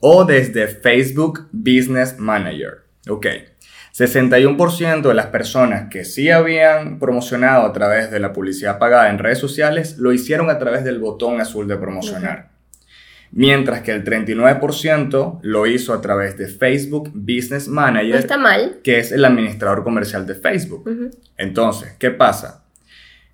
o 0.00 0.24
desde 0.24 0.66
Facebook 0.66 1.48
Business 1.52 2.18
Manager. 2.18 2.82
Ok. 3.08 3.26
61% 3.96 5.02
de 5.02 5.14
las 5.14 5.26
personas 5.26 5.88
que 5.88 6.04
sí 6.04 6.30
habían 6.30 6.98
promocionado 6.98 7.64
a 7.64 7.72
través 7.72 8.10
de 8.10 8.18
la 8.18 8.32
publicidad 8.32 8.78
pagada 8.78 9.08
en 9.08 9.18
redes 9.18 9.38
sociales 9.38 9.98
lo 9.98 10.12
hicieron 10.12 10.50
a 10.50 10.58
través 10.58 10.82
del 10.82 10.98
botón 10.98 11.40
azul 11.40 11.68
de 11.68 11.76
promocionar. 11.76 12.50
Mientras 13.30 13.82
que 13.82 13.92
el 13.92 14.04
39% 14.04 15.40
lo 15.42 15.66
hizo 15.66 15.94
a 15.94 16.00
través 16.00 16.36
de 16.36 16.48
Facebook 16.48 17.12
Business 17.14 17.68
Manager. 17.68 18.16
está 18.16 18.36
mal. 18.36 18.80
Que 18.82 18.98
es 18.98 19.12
el 19.12 19.24
administrador 19.24 19.84
comercial 19.84 20.26
de 20.26 20.34
Facebook. 20.34 21.12
Entonces, 21.36 21.94
¿qué 21.98 22.10
pasa? 22.10 22.64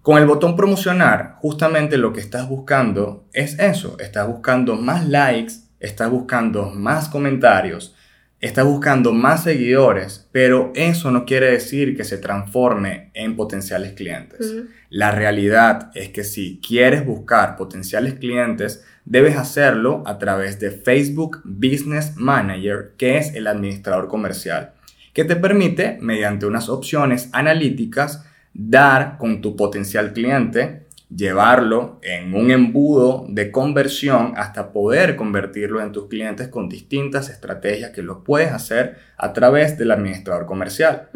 Con 0.04 0.18
el 0.18 0.26
botón 0.26 0.54
promocionar, 0.54 1.36
justamente 1.38 1.96
lo 1.96 2.12
que 2.12 2.20
estás 2.20 2.46
buscando 2.46 3.26
es 3.32 3.58
eso. 3.58 3.96
Estás 3.98 4.28
buscando 4.28 4.76
más 4.76 5.08
likes, 5.08 5.54
estás 5.80 6.10
buscando 6.10 6.66
más 6.66 7.08
comentarios, 7.08 7.96
estás 8.38 8.66
buscando 8.66 9.14
más 9.14 9.44
seguidores, 9.44 10.28
pero 10.30 10.72
eso 10.74 11.10
no 11.10 11.24
quiere 11.24 11.52
decir 11.52 11.96
que 11.96 12.04
se 12.04 12.18
transforme 12.18 13.12
en 13.14 13.34
potenciales 13.34 13.94
clientes. 13.94 14.54
La 14.90 15.10
realidad 15.10 15.90
es 15.94 16.10
que 16.10 16.22
si 16.22 16.60
quieres 16.60 17.06
buscar 17.06 17.56
potenciales 17.56 18.12
clientes, 18.12 18.84
debes 19.06 19.38
hacerlo 19.38 20.02
a 20.04 20.18
través 20.18 20.60
de 20.60 20.70
Facebook 20.70 21.40
Business 21.44 22.14
Manager, 22.16 22.92
que 22.98 23.16
es 23.16 23.34
el 23.34 23.46
administrador 23.46 24.08
comercial, 24.08 24.74
que 25.14 25.24
te 25.24 25.36
permite, 25.36 25.96
mediante 26.02 26.44
unas 26.44 26.68
opciones 26.68 27.30
analíticas, 27.32 28.26
dar 28.54 29.18
con 29.18 29.40
tu 29.40 29.56
potencial 29.56 30.12
cliente, 30.12 30.84
llevarlo 31.14 32.00
en 32.02 32.34
un 32.34 32.50
embudo 32.50 33.26
de 33.28 33.50
conversión 33.50 34.32
hasta 34.36 34.72
poder 34.72 35.16
convertirlo 35.16 35.80
en 35.80 35.92
tus 35.92 36.08
clientes 36.08 36.48
con 36.48 36.68
distintas 36.68 37.28
estrategias 37.28 37.90
que 37.90 38.02
lo 38.02 38.24
puedes 38.24 38.52
hacer 38.52 38.96
a 39.16 39.32
través 39.32 39.76
del 39.76 39.90
administrador 39.90 40.46
comercial. 40.46 41.10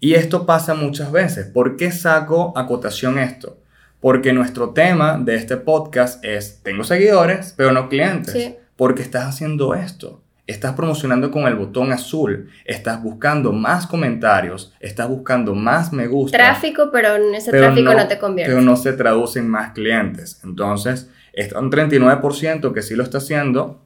Y 0.00 0.14
esto 0.14 0.46
pasa 0.46 0.74
muchas 0.74 1.12
veces. 1.12 1.46
¿Por 1.46 1.76
qué 1.76 1.92
saco 1.92 2.52
acotación 2.56 3.18
esto? 3.18 3.58
Porque 4.00 4.32
nuestro 4.32 4.70
tema 4.70 5.18
de 5.22 5.36
este 5.36 5.58
podcast 5.58 6.24
es, 6.24 6.62
tengo 6.62 6.84
seguidores, 6.84 7.54
pero 7.56 7.72
no 7.72 7.88
clientes. 7.88 8.54
Porque 8.76 9.02
estás 9.02 9.26
haciendo 9.26 9.74
esto. 9.74 10.19
Estás 10.50 10.74
promocionando 10.74 11.30
con 11.30 11.44
el 11.44 11.54
botón 11.54 11.92
azul, 11.92 12.50
estás 12.64 13.00
buscando 13.00 13.52
más 13.52 13.86
comentarios, 13.86 14.74
estás 14.80 15.08
buscando 15.08 15.54
más 15.54 15.92
me 15.92 16.08
gusta. 16.08 16.36
Tráfico, 16.36 16.90
pero 16.90 17.14
ese 17.32 17.52
tráfico 17.52 17.94
no, 17.94 18.08
te 18.08 18.18
convierte. 18.18 18.52
Pero 18.52 18.60
no 18.60 18.76
se 18.76 18.92
traduce 18.94 19.38
en 19.38 19.48
más 19.48 19.70
clientes. 19.74 20.40
Entonces, 20.42 21.08
está 21.32 21.60
un 21.60 21.70
39% 21.70 22.74
que 22.74 22.82
sí 22.82 22.96
lo 22.96 23.04
está 23.04 23.18
haciendo, 23.18 23.80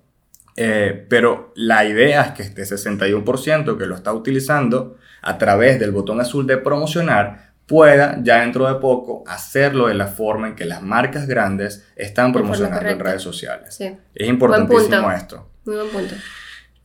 eh, 0.57 1.05
pero 1.11 1.53
la 1.55 1.85
idea 1.85 2.23
es 2.23 2.31
que 2.31 2.43
este 2.43 2.63
61% 2.63 3.77
que 3.77 3.85
lo 3.85 3.95
está 3.95 4.15
utilizando 4.15 4.97
a 5.21 5.37
través 5.37 5.79
del 5.79 5.91
botón 5.91 6.19
azul 6.23 6.47
de 6.47 6.57
promocionar 6.57 7.53
pueda 7.67 8.19
ya 8.23 8.41
dentro 8.41 8.67
de 8.73 8.81
poco 8.81 9.23
hacerlo 9.27 9.89
de 9.89 9.95
la 9.95 10.07
forma 10.07 10.49
en 10.49 10.57
que 10.57 10.65
las 10.65 10.81
marcas 10.81 11.27
grandes 11.27 11.87
están 11.95 12.33
promocionando 12.33 12.89
en 12.89 12.99
redes 12.99 13.21
sociales. 13.21 13.79
Es 14.15 14.29
importantísimo 14.29 15.11
esto. 15.11 15.51
Muy 15.67 15.77
buen 15.77 15.89
punto. 15.91 16.15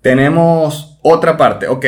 Tenemos 0.02 0.98
otra 1.02 1.36
parte, 1.36 1.68
ok. 1.68 1.86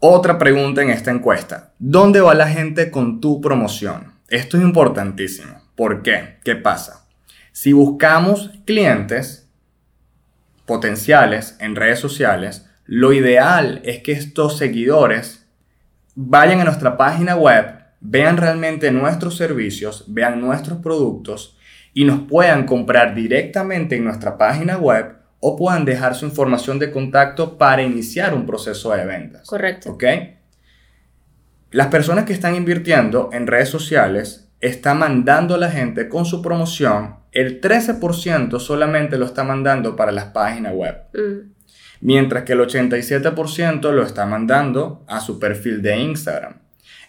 Otra 0.00 0.38
pregunta 0.38 0.82
en 0.82 0.90
esta 0.90 1.12
encuesta. 1.12 1.72
¿Dónde 1.78 2.20
va 2.20 2.34
la 2.34 2.48
gente 2.48 2.90
con 2.90 3.20
tu 3.20 3.40
promoción? 3.40 4.14
Esto 4.28 4.56
es 4.56 4.64
importantísimo. 4.64 5.62
¿Por 5.76 6.02
qué? 6.02 6.38
¿Qué 6.42 6.56
pasa? 6.56 7.06
Si 7.52 7.72
buscamos 7.72 8.50
clientes, 8.64 9.48
potenciales 10.66 11.56
en 11.60 11.76
redes 11.76 12.00
sociales, 12.00 12.68
lo 12.84 13.12
ideal 13.12 13.82
es 13.84 14.02
que 14.02 14.12
estos 14.12 14.58
seguidores 14.58 15.46
vayan 16.16 16.60
a 16.60 16.64
nuestra 16.64 16.96
página 16.96 17.36
web, 17.36 17.66
vean 18.00 18.36
realmente 18.36 18.90
nuestros 18.90 19.36
servicios, 19.36 20.04
vean 20.08 20.40
nuestros 20.40 20.78
productos 20.78 21.56
y 21.94 22.04
nos 22.04 22.22
puedan 22.22 22.66
comprar 22.66 23.14
directamente 23.14 23.94
en 23.94 24.04
nuestra 24.04 24.36
página 24.36 24.76
web 24.76 25.17
o 25.40 25.56
puedan 25.56 25.84
dejar 25.84 26.14
su 26.14 26.24
información 26.24 26.78
de 26.78 26.90
contacto 26.90 27.58
para 27.58 27.82
iniciar 27.82 28.34
un 28.34 28.46
proceso 28.46 28.92
de 28.92 29.04
ventas. 29.04 29.46
Correcto. 29.46 29.92
¿Ok? 29.92 30.04
Las 31.70 31.88
personas 31.88 32.24
que 32.24 32.32
están 32.32 32.54
invirtiendo 32.54 33.30
en 33.32 33.46
redes 33.46 33.68
sociales 33.68 34.48
están 34.60 34.98
mandando 34.98 35.54
a 35.54 35.58
la 35.58 35.70
gente 35.70 36.08
con 36.08 36.24
su 36.24 36.42
promoción, 36.42 37.16
el 37.32 37.60
13% 37.60 38.58
solamente 38.58 39.18
lo 39.18 39.26
está 39.26 39.44
mandando 39.44 39.94
para 39.94 40.10
las 40.10 40.26
páginas 40.26 40.72
web. 40.74 40.96
Mm. 41.12 41.52
Mientras 42.00 42.44
que 42.44 42.54
el 42.54 42.60
87% 42.60 43.92
lo 43.92 44.02
está 44.02 44.24
mandando 44.24 45.04
a 45.08 45.20
su 45.20 45.38
perfil 45.38 45.82
de 45.82 45.98
Instagram. 45.98 46.54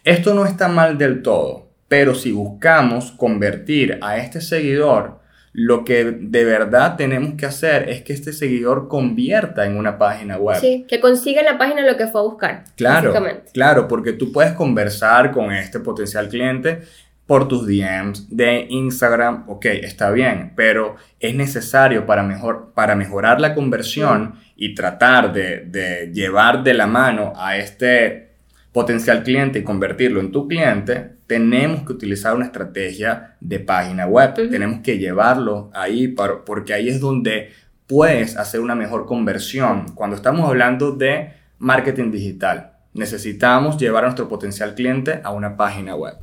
Esto 0.04 0.34
no 0.34 0.46
está 0.46 0.68
mal 0.68 0.98
del 0.98 1.22
todo, 1.22 1.70
pero 1.88 2.16
si 2.16 2.32
buscamos 2.32 3.12
convertir 3.12 3.98
a 4.02 4.18
este 4.18 4.42
seguidor 4.42 5.19
lo 5.54 5.84
que 5.84 6.06
de 6.06 6.46
verdad 6.46 6.96
tenemos 6.96 7.34
que 7.34 7.46
hacer 7.46 7.90
es 7.90 8.02
que 8.04 8.14
este 8.14 8.34
seguidor 8.34 8.88
convierta 8.88 9.66
en 9.66 9.78
una 9.78 9.98
página 9.98 10.38
web. 10.38 10.60
Sí, 10.60 10.86
que 10.88 11.00
consiga 11.00 11.42
en 11.42 11.46
la 11.46 11.58
página 11.58 11.82
lo 11.82 11.98
que 11.98 12.08
fue 12.08 12.22
a 12.22 12.24
buscar. 12.24 12.64
Claro, 12.76 13.14
claro, 13.54 13.88
porque 13.88 14.14
tú 14.14 14.32
puedes 14.32 14.54
conversar 14.54 15.32
con 15.32 15.52
este 15.52 15.80
potencial 15.80 16.30
cliente 16.30 16.82
por 17.26 17.48
tus 17.48 17.68
DMs 17.68 18.36
de 18.36 18.66
Instagram, 18.70 19.44
ok, 19.48 19.66
está 19.66 20.10
bien, 20.10 20.54
pero 20.56 20.96
es 21.20 21.36
necesario 21.36 22.08
para, 22.08 22.24
mejor, 22.24 22.72
para 22.74 22.96
mejorar 22.96 23.40
la 23.40 23.54
conversión 23.54 24.40
y 24.56 24.74
tratar 24.74 25.32
de, 25.32 25.66
de 25.66 26.12
llevar 26.12 26.64
de 26.64 26.74
la 26.74 26.88
mano 26.88 27.34
a 27.36 27.58
este 27.58 28.29
potencial 28.72 29.24
cliente 29.24 29.60
y 29.60 29.64
convertirlo 29.64 30.20
en 30.20 30.32
tu 30.32 30.48
cliente, 30.48 31.16
tenemos 31.28 31.84
que 31.84 31.94
utilizar 31.94 32.36
una 32.36 32.46
estrategia 32.46 33.36
de 33.40 33.60
página 33.60 34.06
web, 34.06 34.34
tenemos 34.34 34.80
que 34.82 34.98
llevarlo 34.98 35.70
ahí 35.74 36.08
porque 36.46 36.74
ahí 36.74 36.90
es 36.90 37.00
donde 37.00 37.52
puedes 37.88 38.38
hacer 38.38 38.62
una 38.62 38.76
mejor 38.76 39.06
conversión. 39.06 39.94
Cuando 39.96 40.16
estamos 40.16 40.48
hablando 40.48 40.92
de 40.92 41.34
marketing 41.58 42.12
digital, 42.12 42.74
necesitamos 42.94 43.78
llevar 43.78 44.04
a 44.04 44.08
nuestro 44.08 44.28
potencial 44.28 44.76
cliente 44.76 45.22
a 45.24 45.32
una 45.32 45.58
página 45.58 45.96
web. 45.96 46.16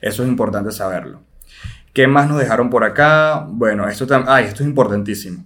Eso 0.00 0.22
es 0.22 0.28
importante 0.28 0.72
saberlo. 0.72 1.22
¿Qué 1.92 2.06
más 2.06 2.28
nos 2.28 2.38
dejaron 2.38 2.68
por 2.68 2.84
acá? 2.84 3.46
Bueno, 3.48 3.88
esto, 3.88 4.06
ay, 4.26 4.44
esto 4.44 4.62
es 4.62 4.68
importantísimo. 4.68 5.44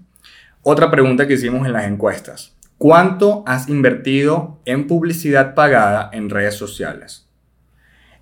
Otra 0.62 0.90
pregunta 0.90 1.26
que 1.26 1.34
hicimos 1.34 1.64
en 1.66 1.72
las 1.72 1.84
encuestas. 1.84 2.56
¿Cuánto 2.80 3.44
has 3.46 3.68
invertido 3.68 4.58
en 4.64 4.86
publicidad 4.86 5.54
pagada 5.54 6.08
en 6.14 6.30
redes 6.30 6.54
sociales? 6.54 7.28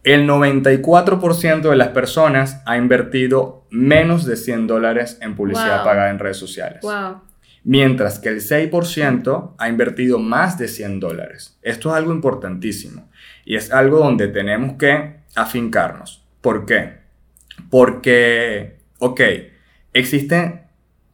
El 0.02 0.28
94% 0.28 1.70
de 1.70 1.76
las 1.76 1.90
personas 1.90 2.60
ha 2.66 2.76
invertido 2.76 3.68
menos 3.70 4.26
de 4.26 4.34
100 4.34 4.66
dólares 4.66 5.16
en 5.20 5.36
publicidad 5.36 5.84
pagada 5.84 6.10
en 6.10 6.18
redes 6.18 6.38
sociales. 6.38 6.84
Mientras 7.62 8.18
que 8.18 8.30
el 8.30 8.40
6% 8.40 9.54
ha 9.56 9.68
invertido 9.68 10.18
más 10.18 10.58
de 10.58 10.66
100 10.66 10.98
dólares. 10.98 11.56
Esto 11.62 11.90
es 11.90 11.94
algo 11.94 12.10
importantísimo 12.10 13.08
y 13.44 13.54
es 13.54 13.70
algo 13.70 14.00
donde 14.00 14.26
tenemos 14.26 14.72
que 14.76 15.20
afincarnos. 15.36 16.26
¿Por 16.40 16.66
qué? 16.66 16.98
Porque, 17.70 18.80
ok, 18.98 19.20
existen 19.92 20.62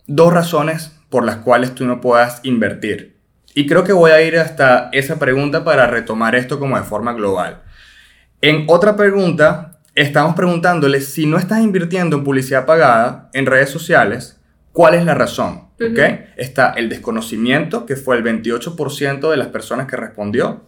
dos 0.06 0.32
razones 0.32 0.98
por 1.10 1.26
las 1.26 1.36
cuales 1.36 1.74
tú 1.74 1.84
no 1.84 2.00
puedas 2.00 2.40
invertir. 2.42 3.13
Y 3.54 3.66
creo 3.66 3.84
que 3.84 3.92
voy 3.92 4.10
a 4.10 4.20
ir 4.20 4.36
hasta 4.36 4.90
esa 4.92 5.18
pregunta 5.18 5.64
para 5.64 5.86
retomar 5.86 6.34
esto 6.34 6.58
como 6.58 6.76
de 6.76 6.82
forma 6.82 7.12
global. 7.12 7.62
En 8.40 8.64
otra 8.68 8.96
pregunta, 8.96 9.78
estamos 9.94 10.34
preguntándole 10.34 11.00
si 11.00 11.26
no 11.26 11.38
estás 11.38 11.60
invirtiendo 11.60 12.16
en 12.16 12.24
publicidad 12.24 12.66
pagada 12.66 13.30
en 13.32 13.46
redes 13.46 13.70
sociales, 13.70 14.40
¿cuál 14.72 14.94
es 14.94 15.04
la 15.04 15.14
razón? 15.14 15.68
Está 16.36 16.72
el 16.72 16.88
desconocimiento, 16.88 17.86
que 17.86 17.96
fue 17.96 18.16
el 18.16 18.24
28% 18.24 19.30
de 19.30 19.36
las 19.36 19.48
personas 19.48 19.86
que 19.86 19.96
respondió, 19.96 20.64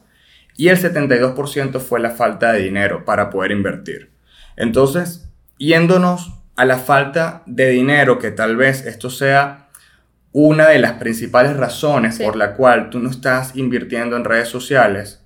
y 0.57 0.69
el 0.69 0.79
72% 0.79 1.81
fue 1.81 2.01
la 2.01 2.11
falta 2.11 2.53
de 2.53 2.63
dinero 2.63 3.05
para 3.05 3.31
poder 3.31 3.51
invertir. 3.51 4.11
Entonces, 4.57 5.29
yéndonos 5.59 6.33
a 6.57 6.65
la 6.65 6.79
falta 6.79 7.43
de 7.47 7.69
dinero, 7.71 8.19
que 8.19 8.31
tal 8.31 8.57
vez 8.57 8.87
esto 8.87 9.11
sea 9.11 9.66
una 10.39 10.69
de 10.69 10.79
las 10.79 10.93
principales 10.93 11.57
razones 11.57 12.19
por 12.19 12.37
la 12.37 12.55
cual 12.55 12.91
tú 12.91 12.99
no 12.99 13.09
estás 13.09 13.57
invirtiendo 13.57 14.17
en 14.17 14.25
redes 14.25 14.49
sociales, 14.49 15.23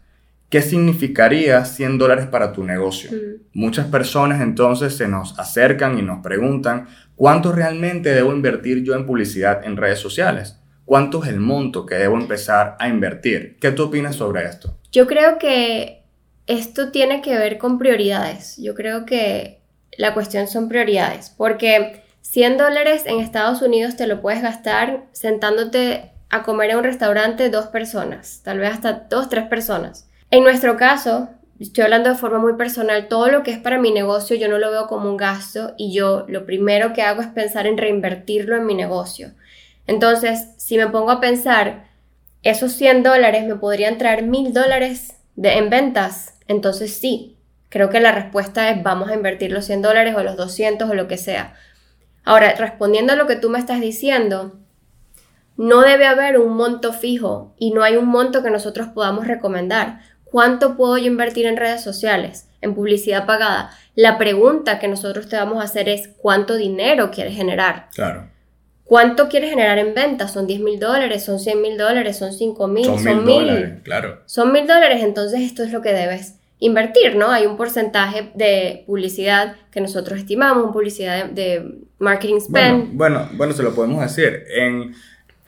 ¿Qué 0.48 0.62
significaría 0.62 1.64
100 1.64 1.96
dólares 1.96 2.26
para 2.26 2.52
tu 2.52 2.64
negocio? 2.64 3.12
Mm. 3.12 3.42
Muchas 3.52 3.86
personas 3.86 4.40
entonces 4.40 4.96
se 4.96 5.06
nos 5.06 5.38
acercan 5.38 5.96
y 5.96 6.02
nos 6.02 6.24
preguntan, 6.24 6.88
¿cuánto 7.14 7.52
realmente 7.52 8.12
debo 8.12 8.32
invertir 8.32 8.82
yo 8.82 8.94
en 8.94 9.06
publicidad 9.06 9.64
en 9.64 9.76
redes 9.76 10.00
sociales? 10.00 10.56
¿Cuánto 10.84 11.22
es 11.22 11.30
el 11.30 11.38
monto 11.38 11.86
que 11.86 11.94
debo 11.94 12.16
empezar 12.16 12.76
a 12.80 12.88
invertir? 12.88 13.58
¿Qué 13.60 13.70
tú 13.70 13.84
opinas 13.84 14.16
sobre 14.16 14.44
esto? 14.44 14.76
Yo 14.90 15.06
creo 15.06 15.38
que 15.38 16.02
esto 16.48 16.90
tiene 16.90 17.22
que 17.22 17.38
ver 17.38 17.56
con 17.56 17.78
prioridades. 17.78 18.56
Yo 18.56 18.74
creo 18.74 19.06
que 19.06 19.60
la 19.96 20.14
cuestión 20.14 20.48
son 20.48 20.68
prioridades, 20.68 21.30
porque 21.30 22.02
100 22.22 22.58
dólares 22.58 23.04
en 23.06 23.20
Estados 23.20 23.62
Unidos 23.62 23.96
te 23.96 24.06
lo 24.06 24.20
puedes 24.20 24.42
gastar 24.42 25.04
sentándote 25.12 26.12
a 26.28 26.42
comer 26.42 26.70
en 26.70 26.78
un 26.78 26.84
restaurante 26.84 27.50
dos 27.50 27.66
personas, 27.66 28.40
tal 28.44 28.58
vez 28.58 28.70
hasta 28.72 29.06
dos, 29.10 29.28
tres 29.28 29.46
personas. 29.46 30.08
En 30.30 30.44
nuestro 30.44 30.76
caso, 30.76 31.28
estoy 31.58 31.84
hablando 31.84 32.08
de 32.08 32.14
forma 32.14 32.38
muy 32.38 32.54
personal, 32.54 33.08
todo 33.08 33.28
lo 33.28 33.42
que 33.42 33.50
es 33.50 33.58
para 33.58 33.78
mi 33.78 33.90
negocio 33.90 34.36
yo 34.36 34.48
no 34.48 34.58
lo 34.58 34.70
veo 34.70 34.86
como 34.86 35.10
un 35.10 35.16
gasto 35.16 35.74
y 35.76 35.92
yo 35.92 36.24
lo 36.28 36.46
primero 36.46 36.92
que 36.92 37.02
hago 37.02 37.20
es 37.20 37.28
pensar 37.28 37.66
en 37.66 37.78
reinvertirlo 37.78 38.56
en 38.56 38.66
mi 38.66 38.74
negocio. 38.74 39.32
Entonces, 39.86 40.50
si 40.56 40.76
me 40.76 40.86
pongo 40.86 41.10
a 41.10 41.20
pensar, 41.20 41.88
esos 42.42 42.72
100 42.72 43.02
dólares 43.02 43.44
me 43.44 43.56
podrían 43.56 43.98
traer 43.98 44.22
1000 44.22 44.52
dólares 44.52 45.16
en 45.36 45.68
ventas, 45.68 46.34
entonces 46.46 46.94
sí, 46.94 47.36
creo 47.70 47.90
que 47.90 48.00
la 48.00 48.12
respuesta 48.12 48.70
es 48.70 48.82
vamos 48.82 49.08
a 49.08 49.14
invertir 49.14 49.50
los 49.50 49.64
100 49.64 49.82
dólares 49.82 50.14
o 50.16 50.22
los 50.22 50.36
200 50.36 50.88
o 50.88 50.94
lo 50.94 51.08
que 51.08 51.16
sea. 51.16 51.54
Ahora, 52.24 52.54
respondiendo 52.54 53.12
a 53.12 53.16
lo 53.16 53.26
que 53.26 53.36
tú 53.36 53.50
me 53.50 53.58
estás 53.58 53.80
diciendo, 53.80 54.58
no 55.56 55.82
debe 55.82 56.06
haber 56.06 56.38
un 56.38 56.56
monto 56.56 56.92
fijo 56.92 57.54
y 57.58 57.72
no 57.72 57.82
hay 57.82 57.96
un 57.96 58.06
monto 58.06 58.42
que 58.42 58.50
nosotros 58.50 58.88
podamos 58.88 59.26
recomendar. 59.26 60.00
¿Cuánto 60.24 60.76
puedo 60.76 60.96
yo 60.96 61.06
invertir 61.06 61.46
en 61.46 61.56
redes 61.56 61.82
sociales? 61.82 62.48
En 62.60 62.74
publicidad 62.74 63.26
pagada. 63.26 63.70
La 63.94 64.16
pregunta 64.16 64.78
que 64.78 64.88
nosotros 64.88 65.28
te 65.28 65.36
vamos 65.36 65.58
a 65.58 65.64
hacer 65.64 65.88
es 65.88 66.08
¿cuánto 66.18 66.56
dinero 66.56 67.10
quieres 67.10 67.34
generar? 67.36 67.88
Claro. 67.94 68.28
¿Cuánto 68.84 69.28
quieres 69.28 69.50
generar 69.50 69.78
en 69.78 69.94
ventas? 69.94 70.32
¿Son 70.32 70.48
10 70.48 70.62
mil 70.62 70.80
dólares? 70.80 71.24
¿Son 71.24 71.38
100 71.38 71.62
mil 71.62 71.78
dólares? 71.78 72.18
¿Son 72.18 72.32
5 72.32 72.66
mil? 72.66 72.86
Son 72.86 73.24
mil 73.24 73.46
dólares, 73.46 73.80
claro. 73.84 74.22
Son 74.26 74.50
mil 74.50 74.66
dólares, 74.66 75.04
entonces 75.04 75.42
esto 75.42 75.62
es 75.62 75.70
lo 75.70 75.80
que 75.80 75.92
debes 75.92 76.39
invertir, 76.60 77.16
¿no? 77.16 77.30
Hay 77.30 77.46
un 77.46 77.56
porcentaje 77.56 78.30
de 78.34 78.84
publicidad 78.86 79.56
que 79.70 79.80
nosotros 79.80 80.18
estimamos, 80.18 80.64
un 80.64 80.72
publicidad 80.72 81.26
de, 81.26 81.78
marketing 81.98 82.40
spend. 82.40 82.92
Bueno, 82.92 83.20
bueno, 83.24 83.28
bueno, 83.36 83.52
se 83.52 83.62
lo 83.62 83.74
podemos 83.74 84.00
decir. 84.00 84.44
En 84.54 84.94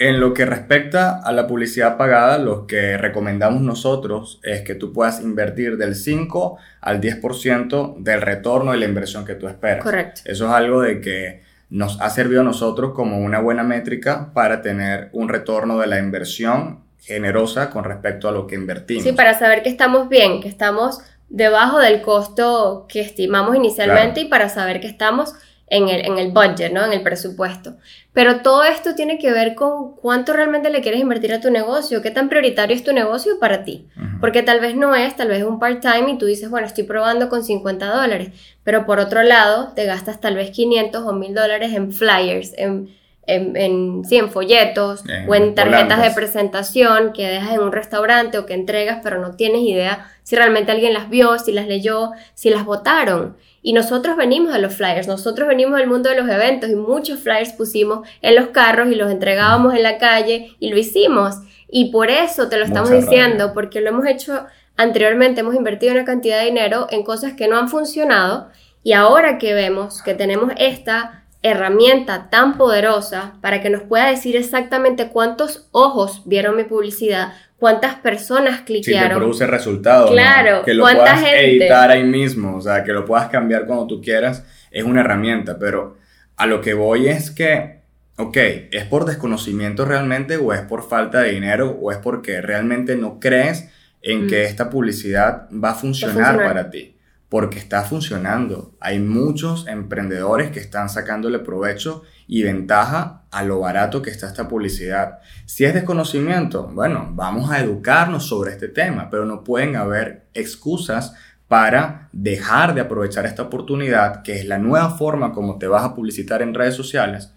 en 0.02 0.18
lo 0.18 0.34
que 0.34 0.44
respecta 0.44 1.20
a 1.20 1.30
la 1.30 1.46
publicidad 1.46 1.96
pagada, 1.96 2.36
lo 2.38 2.66
que 2.66 2.98
recomendamos 2.98 3.62
nosotros 3.62 4.40
es 4.42 4.62
que 4.62 4.74
tú 4.74 4.92
puedas 4.92 5.20
invertir 5.20 5.76
del 5.76 5.94
5 5.94 6.58
al 6.80 7.00
10% 7.00 7.98
del 7.98 8.20
retorno 8.20 8.72
de 8.72 8.78
la 8.78 8.86
inversión 8.86 9.24
que 9.24 9.36
tú 9.36 9.46
esperas. 9.46 9.84
Correcto. 9.84 10.22
Eso 10.24 10.46
es 10.46 10.50
algo 10.50 10.80
de 10.80 11.00
que 11.00 11.42
nos 11.70 12.00
ha 12.00 12.10
servido 12.10 12.40
a 12.40 12.44
nosotros 12.44 12.94
como 12.94 13.18
una 13.18 13.38
buena 13.38 13.62
métrica 13.62 14.32
para 14.34 14.60
tener 14.60 15.08
un 15.12 15.28
retorno 15.28 15.78
de 15.78 15.86
la 15.86 16.00
inversión 16.00 16.81
generosa 17.02 17.70
con 17.70 17.84
respecto 17.84 18.28
a 18.28 18.32
lo 18.32 18.46
que 18.46 18.54
invertimos. 18.54 19.04
Sí, 19.04 19.12
para 19.12 19.38
saber 19.38 19.62
que 19.62 19.68
estamos 19.68 20.08
bien, 20.08 20.40
que 20.40 20.48
estamos 20.48 21.00
debajo 21.28 21.78
del 21.78 22.02
costo 22.02 22.86
que 22.88 23.00
estimamos 23.00 23.56
inicialmente 23.56 24.20
y 24.20 24.24
para 24.26 24.48
saber 24.48 24.80
que 24.80 24.86
estamos 24.86 25.34
en 25.66 25.88
el, 25.88 26.04
en 26.04 26.18
el 26.18 26.30
budget, 26.30 26.70
¿no? 26.70 26.84
En 26.84 26.92
el 26.92 27.02
presupuesto. 27.02 27.76
Pero 28.12 28.42
todo 28.42 28.62
esto 28.62 28.94
tiene 28.94 29.18
que 29.18 29.32
ver 29.32 29.54
con 29.54 29.96
cuánto 29.96 30.34
realmente 30.34 30.68
le 30.68 30.82
quieres 30.82 31.00
invertir 31.00 31.32
a 31.32 31.40
tu 31.40 31.50
negocio, 31.50 32.02
qué 32.02 32.10
tan 32.10 32.28
prioritario 32.28 32.76
es 32.76 32.84
tu 32.84 32.92
negocio 32.92 33.38
para 33.40 33.64
ti. 33.64 33.88
Porque 34.20 34.42
tal 34.42 34.60
vez 34.60 34.76
no 34.76 34.94
es, 34.94 35.16
tal 35.16 35.28
vez 35.28 35.38
es 35.38 35.44
un 35.44 35.58
part-time 35.58 36.10
y 36.12 36.18
tú 36.18 36.26
dices, 36.26 36.50
bueno, 36.50 36.66
estoy 36.66 36.84
probando 36.84 37.30
con 37.30 37.42
50 37.42 37.86
dólares. 37.86 38.28
Pero 38.64 38.84
por 38.84 38.98
otro 38.98 39.22
lado, 39.22 39.72
te 39.74 39.86
gastas 39.86 40.20
tal 40.20 40.36
vez 40.36 40.50
500 40.50 41.02
o 41.06 41.12
1000 41.14 41.34
dólares 41.34 41.72
en 41.72 41.90
flyers, 41.90 42.52
en, 42.58 42.90
en, 43.26 43.56
en, 43.56 44.04
sí, 44.04 44.16
en 44.16 44.30
folletos 44.30 45.04
o 45.28 45.34
en 45.34 45.54
tarjetas 45.54 46.02
de 46.02 46.10
presentación 46.10 47.12
que 47.12 47.26
dejas 47.26 47.54
en 47.54 47.60
un 47.60 47.72
restaurante 47.72 48.38
o 48.38 48.46
que 48.46 48.54
entregas, 48.54 49.00
pero 49.02 49.20
no 49.20 49.36
tienes 49.36 49.62
idea 49.62 50.10
si 50.22 50.36
realmente 50.36 50.72
alguien 50.72 50.92
las 50.92 51.08
vio, 51.08 51.38
si 51.38 51.52
las 51.52 51.66
leyó, 51.66 52.10
si 52.34 52.50
las 52.50 52.64
votaron. 52.64 53.36
Y 53.62 53.74
nosotros 53.74 54.16
venimos 54.16 54.52
de 54.52 54.58
los 54.58 54.74
flyers, 54.74 55.06
nosotros 55.06 55.46
venimos 55.46 55.78
del 55.78 55.88
mundo 55.88 56.10
de 56.10 56.20
los 56.20 56.28
eventos 56.28 56.68
y 56.68 56.74
muchos 56.74 57.20
flyers 57.20 57.52
pusimos 57.52 58.08
en 58.20 58.34
los 58.34 58.48
carros 58.48 58.90
y 58.90 58.96
los 58.96 59.10
entregábamos 59.10 59.74
en 59.74 59.84
la 59.84 59.98
calle 59.98 60.56
y 60.58 60.70
lo 60.70 60.76
hicimos. 60.76 61.36
Y 61.70 61.92
por 61.92 62.10
eso 62.10 62.48
te 62.48 62.56
lo 62.56 62.64
estamos 62.64 62.90
diciendo, 62.90 63.52
porque 63.54 63.80
lo 63.80 63.90
hemos 63.90 64.06
hecho 64.06 64.46
anteriormente, 64.76 65.40
hemos 65.40 65.54
invertido 65.54 65.92
una 65.92 66.04
cantidad 66.04 66.40
de 66.40 66.46
dinero 66.46 66.88
en 66.90 67.04
cosas 67.04 67.34
que 67.34 67.46
no 67.46 67.56
han 67.56 67.68
funcionado 67.68 68.50
y 68.82 68.94
ahora 68.94 69.38
que 69.38 69.54
vemos 69.54 70.02
que 70.02 70.14
tenemos 70.14 70.52
esta 70.56 71.21
herramienta 71.42 72.30
tan 72.30 72.56
poderosa 72.56 73.34
para 73.40 73.60
que 73.60 73.70
nos 73.70 73.82
pueda 73.82 74.06
decir 74.06 74.36
exactamente 74.36 75.08
cuántos 75.08 75.68
ojos 75.72 76.22
vieron 76.24 76.56
mi 76.56 76.64
publicidad, 76.64 77.34
cuántas 77.58 77.96
personas 77.96 78.60
cliquearon. 78.62 79.08
Si 79.08 79.14
te 79.14 79.16
produce 79.16 79.46
resultados. 79.46 80.10
Claro, 80.10 80.62
que 80.64 80.74
lo 80.74 80.84
puedas 80.84 81.22
editar 81.24 81.90
ahí 81.90 82.04
mismo, 82.04 82.56
o 82.56 82.60
sea, 82.60 82.84
que 82.84 82.92
lo 82.92 83.04
puedas 83.04 83.28
cambiar 83.28 83.66
cuando 83.66 83.86
tú 83.86 84.00
quieras, 84.00 84.44
es 84.70 84.84
una 84.84 85.00
herramienta, 85.00 85.58
pero 85.58 85.96
a 86.36 86.46
lo 86.46 86.60
que 86.60 86.74
voy 86.74 87.08
es 87.08 87.30
que, 87.30 87.80
ok, 88.16 88.36
¿es 88.70 88.84
por 88.84 89.04
desconocimiento 89.04 89.84
realmente 89.84 90.36
o 90.36 90.52
es 90.52 90.60
por 90.60 90.88
falta 90.88 91.20
de 91.20 91.32
dinero 91.32 91.76
o 91.80 91.90
es 91.90 91.98
porque 91.98 92.40
realmente 92.40 92.96
no 92.96 93.18
crees 93.18 93.68
en 94.00 94.28
que 94.28 94.42
mm. 94.42 94.46
esta 94.46 94.70
publicidad 94.70 95.48
va 95.52 95.70
a 95.70 95.74
funcionar 95.74 96.36
para 96.36 96.70
ti? 96.70 96.91
Porque 97.32 97.58
está 97.58 97.82
funcionando. 97.82 98.74
Hay 98.78 98.98
muchos 99.00 99.66
emprendedores 99.66 100.50
que 100.50 100.60
están 100.60 100.90
sacándole 100.90 101.38
provecho 101.38 102.02
y 102.26 102.42
ventaja 102.42 103.22
a 103.30 103.42
lo 103.42 103.60
barato 103.60 104.02
que 104.02 104.10
está 104.10 104.26
esta 104.26 104.48
publicidad. 104.48 105.20
Si 105.46 105.64
es 105.64 105.72
desconocimiento, 105.72 106.70
bueno, 106.74 107.08
vamos 107.14 107.50
a 107.50 107.60
educarnos 107.60 108.26
sobre 108.26 108.50
este 108.50 108.68
tema, 108.68 109.08
pero 109.08 109.24
no 109.24 109.44
pueden 109.44 109.76
haber 109.76 110.26
excusas 110.34 111.14
para 111.48 112.10
dejar 112.12 112.74
de 112.74 112.82
aprovechar 112.82 113.24
esta 113.24 113.44
oportunidad, 113.44 114.20
que 114.20 114.38
es 114.38 114.44
la 114.44 114.58
nueva 114.58 114.90
forma 114.90 115.32
como 115.32 115.56
te 115.56 115.68
vas 115.68 115.84
a 115.84 115.94
publicitar 115.94 116.42
en 116.42 116.52
redes 116.52 116.74
sociales. 116.74 117.32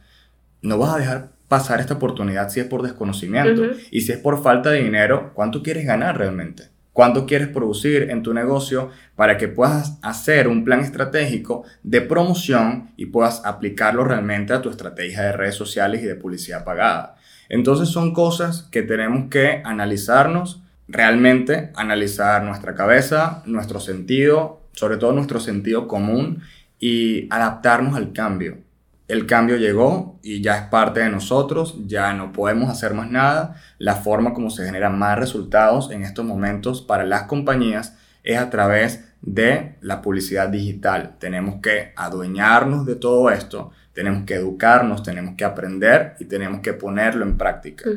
No 0.61 0.77
vas 0.77 0.93
a 0.93 0.97
dejar 0.97 1.29
pasar 1.47 1.79
esta 1.79 1.93
oportunidad 1.93 2.49
si 2.49 2.59
es 2.59 2.65
por 2.65 2.81
desconocimiento. 2.81 3.61
Y 3.91 4.01
si 4.01 4.11
es 4.11 4.17
por 4.17 4.43
falta 4.43 4.71
de 4.71 4.83
dinero, 4.83 5.31
¿cuánto 5.33 5.63
quieres 5.63 5.85
ganar 5.85 6.17
realmente? 6.17 6.74
Cuánto 6.95 7.25
quieres 7.25 7.49
producir 7.49 8.09
en 8.09 8.23
tu 8.23 8.33
negocio 8.33 8.89
para 9.17 9.37
que 9.37 9.49
puedas 9.49 9.99
hacer 10.01 10.47
un 10.47 10.63
plan 10.63 10.79
estratégico 10.79 11.65
de 11.83 11.99
promoción 11.99 12.93
y 12.95 13.07
puedas 13.07 13.41
aplicarlo 13.43 14.05
realmente 14.05 14.53
a 14.53 14.61
tu 14.61 14.69
estrategia 14.69 15.23
de 15.23 15.33
redes 15.33 15.55
sociales 15.55 16.01
y 16.01 16.05
de 16.05 16.15
publicidad 16.15 16.63
pagada. 16.63 17.17
Entonces 17.49 17.89
son 17.89 18.13
cosas 18.13 18.69
que 18.71 18.81
tenemos 18.81 19.29
que 19.29 19.61
analizarnos, 19.65 20.63
realmente 20.87 21.73
analizar 21.75 22.43
nuestra 22.43 22.75
cabeza, 22.75 23.43
nuestro 23.45 23.81
sentido, 23.81 24.61
sobre 24.71 24.95
todo 24.95 25.11
nuestro 25.11 25.41
sentido 25.41 25.89
común 25.89 26.43
y 26.79 27.27
adaptarnos 27.29 27.95
al 27.95 28.13
cambio 28.13 28.64
el 29.07 29.27
cambio 29.27 29.57
llegó 29.57 30.19
y 30.23 30.41
ya 30.41 30.57
es 30.57 30.63
parte 30.63 31.01
de 31.01 31.09
nosotros, 31.09 31.75
ya 31.85 32.13
no 32.13 32.31
podemos 32.31 32.69
hacer 32.69 32.93
más 32.93 33.09
nada. 33.09 33.61
La 33.77 33.95
forma 33.95 34.33
como 34.33 34.49
se 34.49 34.65
generan 34.65 34.97
más 34.97 35.19
resultados 35.19 35.91
en 35.91 36.03
estos 36.03 36.25
momentos 36.25 36.81
para 36.81 37.05
las 37.05 37.23
compañías 37.23 37.97
es 38.23 38.39
a 38.39 38.49
través 38.49 39.05
de 39.21 39.75
la 39.81 40.01
publicidad 40.01 40.49
digital. 40.49 41.17
Tenemos 41.19 41.61
que 41.61 41.93
adueñarnos 41.95 42.85
de 42.85 42.95
todo 42.95 43.29
esto, 43.29 43.71
tenemos 43.93 44.25
que 44.25 44.35
educarnos, 44.35 45.03
tenemos 45.03 45.35
que 45.35 45.45
aprender 45.45 46.15
y 46.19 46.25
tenemos 46.25 46.61
que 46.61 46.73
ponerlo 46.73 47.25
en 47.25 47.37
práctica. 47.37 47.89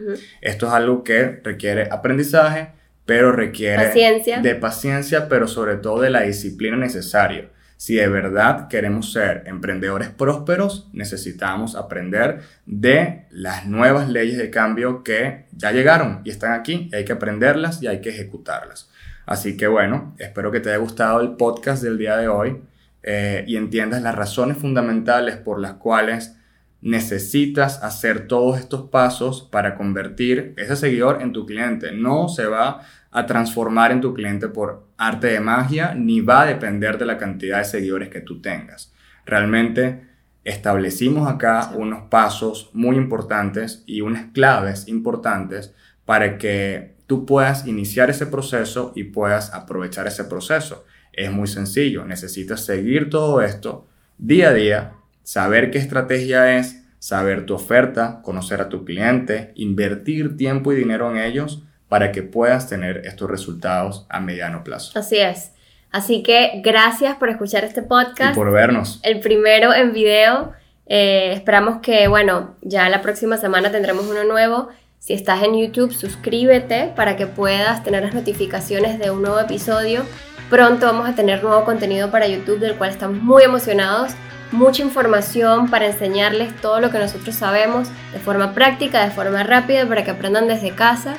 Esto 0.43 0.67
es 0.67 0.73
algo 0.73 1.05
que 1.05 1.41
requiere 1.43 1.89
aprendizaje, 1.91 2.69
pero 3.07 3.33
requiere 3.33 3.87
paciencia. 3.87 4.41
de 4.41 4.55
paciencia, 4.55 5.29
pero 5.29 5.49
sobre 5.49 5.77
todo 5.77 6.03
de 6.03 6.11
la 6.11 6.21
disciplina 6.23 6.77
necesaria. 6.77 7.49
Si 7.79 7.95
de 7.95 8.09
verdad 8.09 8.67
queremos 8.67 9.13
ser 9.13 9.45
emprendedores 9.47 10.09
prósperos, 10.09 10.89
necesitamos 10.93 11.77
aprender 11.77 12.41
de 12.67 13.27
las 13.31 13.67
nuevas 13.67 14.09
leyes 14.09 14.37
de 14.37 14.51
cambio 14.51 15.05
que 15.05 15.47
ya 15.53 15.71
llegaron 15.71 16.21
y 16.25 16.31
están 16.31 16.55
aquí 16.55 16.89
y 16.91 16.97
hay 16.97 17.05
que 17.05 17.13
aprenderlas 17.13 17.81
y 17.81 17.87
hay 17.87 18.01
que 18.01 18.11
ejecutarlas. 18.11 18.91
Así 19.27 19.57
que 19.57 19.69
bueno, 19.69 20.17
espero 20.19 20.51
que 20.51 20.59
te 20.59 20.71
haya 20.71 20.79
gustado 20.79 21.21
el 21.21 21.37
podcast 21.37 21.81
del 21.81 21.99
día 21.99 22.17
de 22.17 22.27
hoy 22.27 22.61
eh, 23.05 23.45
y 23.47 23.57
entiendas 23.57 24.03
las 24.03 24.17
razones 24.17 24.59
fundamentales 24.59 25.37
por 25.37 25.61
las 25.61 25.75
cuales 25.75 26.37
necesitas 26.81 27.83
hacer 27.83 28.29
todos 28.29 28.59
estos 28.59 28.89
pasos 28.89 29.43
para 29.43 29.75
convertir 29.75 30.55
ese 30.57 30.77
seguidor 30.77 31.23
en 31.23 31.33
tu 31.33 31.45
cliente. 31.45 31.93
No 31.93 32.29
se 32.29 32.47
va 32.47 32.83
a 33.11 33.27
transformar 33.27 33.91
en 33.91 34.01
tu 34.01 34.15
cliente 34.15 34.49
por 34.49 34.87
arte 34.97 35.29
de 35.29 35.41
magia, 35.41 35.95
ni 35.95 36.21
va 36.21 36.43
a 36.43 36.47
depender 36.47 36.99
de 36.99 37.07
la 37.07 37.19
cantidad 37.19 37.59
de 37.59 37.65
seguidores 37.65 38.09
que 38.11 38.21
tú 38.21 38.41
tengas. 38.41 38.93
Realmente 39.27 40.07
establecimos 40.45 41.29
acá 41.29 41.73
unos 41.75 42.09
pasos 42.09 42.71
muy 42.73 42.97
importantes 42.97 43.83
y 43.87 44.01
unas 44.01 44.33
claves 44.33 44.89
importantes 44.89 45.75
para 46.05 46.39
que 46.39 46.97
tú 47.07 47.27
puedas 47.27 47.67
iniciar 47.67 48.09
ese 48.09 48.27
proceso 48.27 48.93
y 48.95 49.05
puedas 49.05 49.53
aprovechar 49.53 50.07
ese 50.07 50.25
proceso. 50.25 50.85
Es 51.13 51.33
muy 51.33 51.49
sencillo, 51.49 52.05
necesitas 52.05 52.65
seguir 52.65 53.11
todo 53.11 53.43
esto 53.43 53.87
día 54.19 54.49
a 54.49 54.53
día, 54.53 54.93
saber 55.29 55.71
qué 55.71 55.77
estrategia 55.77 56.57
es, 56.57 56.83
saber 56.99 57.45
tu 57.45 57.53
oferta, 57.53 58.23
conocer 58.23 58.63
a 58.63 58.71
tu 58.71 58.87
cliente, 58.87 59.53
invertir 59.57 60.39
tiempo 60.39 60.73
y 60.73 60.77
dinero 60.77 61.11
en 61.11 61.19
ellos 61.19 61.65
para 61.87 62.13
que 62.13 62.23
puedas 62.23 62.67
tener 62.67 63.03
estos 63.05 63.29
resultados 63.29 64.07
a 64.09 64.21
mediano 64.21 64.65
plazo. 64.65 64.99
Así 64.99 65.19
es. 65.19 65.53
Así 65.91 66.23
que 66.23 66.63
gracias 66.65 67.17
por 67.17 67.29
escuchar 67.29 67.63
este 67.65 67.83
podcast. 67.83 68.33
Y 68.33 68.37
por 68.37 68.51
vernos. 68.53 69.01
El 69.03 69.21
primero 69.21 69.75
en 69.75 69.93
video. 69.93 70.55
Eh, 70.87 71.33
esperamos 71.35 71.83
que, 71.83 72.09
bueno, 72.09 72.57
ya 72.63 72.89
la 72.89 73.03
próxima 73.03 73.37
semana 73.37 73.71
tendremos 73.71 74.07
uno 74.07 74.25
nuevo. 74.25 74.71
Si 74.99 75.13
estás 75.13 75.43
en 75.43 75.59
YouTube, 75.59 75.93
suscríbete 75.93 76.95
para 76.97 77.17
que 77.17 77.27
puedas 77.27 77.85
tener 77.85 78.03
las 78.03 78.15
notificaciones 78.15 78.99
de 78.99 79.11
un 79.11 79.21
nuevo 79.21 79.39
episodio. 79.39 80.07
Pronto 80.49 80.87
vamos 80.87 81.07
a 81.07 81.15
tener 81.15 81.45
nuevo 81.45 81.67
contenido 81.67 82.11
para 82.11 82.27
YouTube 82.27 82.61
del 82.61 82.77
cual 82.77 82.89
estamos 82.89 83.23
muy 83.23 83.43
emocionados. 83.43 84.15
Mucha 84.51 84.83
información 84.83 85.69
para 85.69 85.87
enseñarles 85.87 86.57
todo 86.57 86.81
lo 86.81 86.91
que 86.91 86.99
nosotros 86.99 87.35
sabemos 87.35 87.89
de 88.13 88.19
forma 88.19 88.55
práctica, 88.55 89.05
de 89.05 89.11
forma 89.11 89.43
rápida, 89.43 89.87
para 89.87 90.05
que 90.05 90.11
aprendan 90.11 90.49
desde 90.49 90.71
casa. 90.71 91.15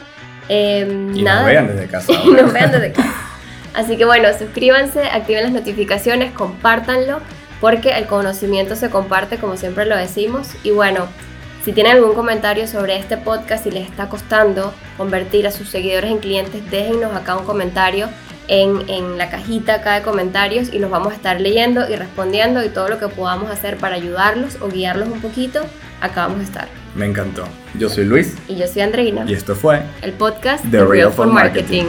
Em, 0.48 1.16
y 1.16 1.22
nos 1.22 1.46
vean 1.46 1.68
desde 1.68 1.88
casa. 1.88 2.12
nos 2.26 2.52
vean 2.52 2.72
desde 2.72 2.92
casa. 2.94 3.14
Así 3.76 3.98
que 3.98 4.06
bueno, 4.06 4.30
suscríbanse, 4.38 5.04
activen 5.04 5.44
las 5.44 5.52
notificaciones, 5.52 6.32
compártanlo, 6.32 7.20
porque 7.62 7.92
el 7.92 8.08
conocimiento 8.08 8.76
se 8.76 8.90
comparte 8.90 9.38
como 9.38 9.58
siempre 9.58 9.86
lo 9.86 9.96
decimos. 9.96 10.48
Y 10.64 10.72
bueno, 10.72 11.08
si 11.64 11.72
tienen 11.72 11.98
algún 11.98 12.16
comentario 12.16 12.68
sobre 12.68 12.98
este 12.98 13.18
podcast 13.18 13.66
y 13.68 13.72
les 13.72 13.88
está 13.88 14.10
costando 14.10 14.74
convertir 14.98 15.46
a 15.46 15.52
sus 15.52 15.70
seguidores 15.70 16.10
en 16.10 16.18
clientes, 16.18 16.68
déjennos 16.72 17.16
acá 17.16 17.38
un 17.38 17.46
comentario 17.46 18.10
en, 18.50 18.90
en, 18.90 19.18
la 19.18 19.30
cajita 19.30 19.76
acá 19.76 19.96
de 19.96 20.02
comentarios 20.02 20.74
y 20.74 20.80
los 20.80 20.90
vamos 20.90 21.14
a 21.14 21.16
estar 21.16 21.40
leyendo 21.40 21.90
y 21.90 21.96
respondiendo 21.96 22.64
y 22.64 22.70
todo 22.70 22.90
lo 22.90 23.00
que 23.00 23.08
podamos 23.08 23.50
hacer 23.50 23.78
para 23.78 23.96
ayudarlos 23.96 24.58
o 24.60 24.68
guiarlos 24.68 25.08
un 25.08 25.22
poquito, 25.22 25.62
acá 26.02 26.28
vamos 26.28 26.42
a 26.42 26.44
estar. 26.44 26.68
Me 26.96 27.06
encantó. 27.06 27.48
Yo 27.76 27.90
soy 27.90 28.06
Luis. 28.06 28.36
Y 28.48 28.56
yo 28.56 28.68
soy 28.68 28.82
Andreina. 28.82 29.24
Y 29.28 29.34
esto 29.34 29.56
fue 29.56 29.84
el 30.02 30.14
podcast 30.14 30.66
de 30.66 30.84
Real, 30.84 31.12
for 31.12 31.28
Marketing. 31.28 31.86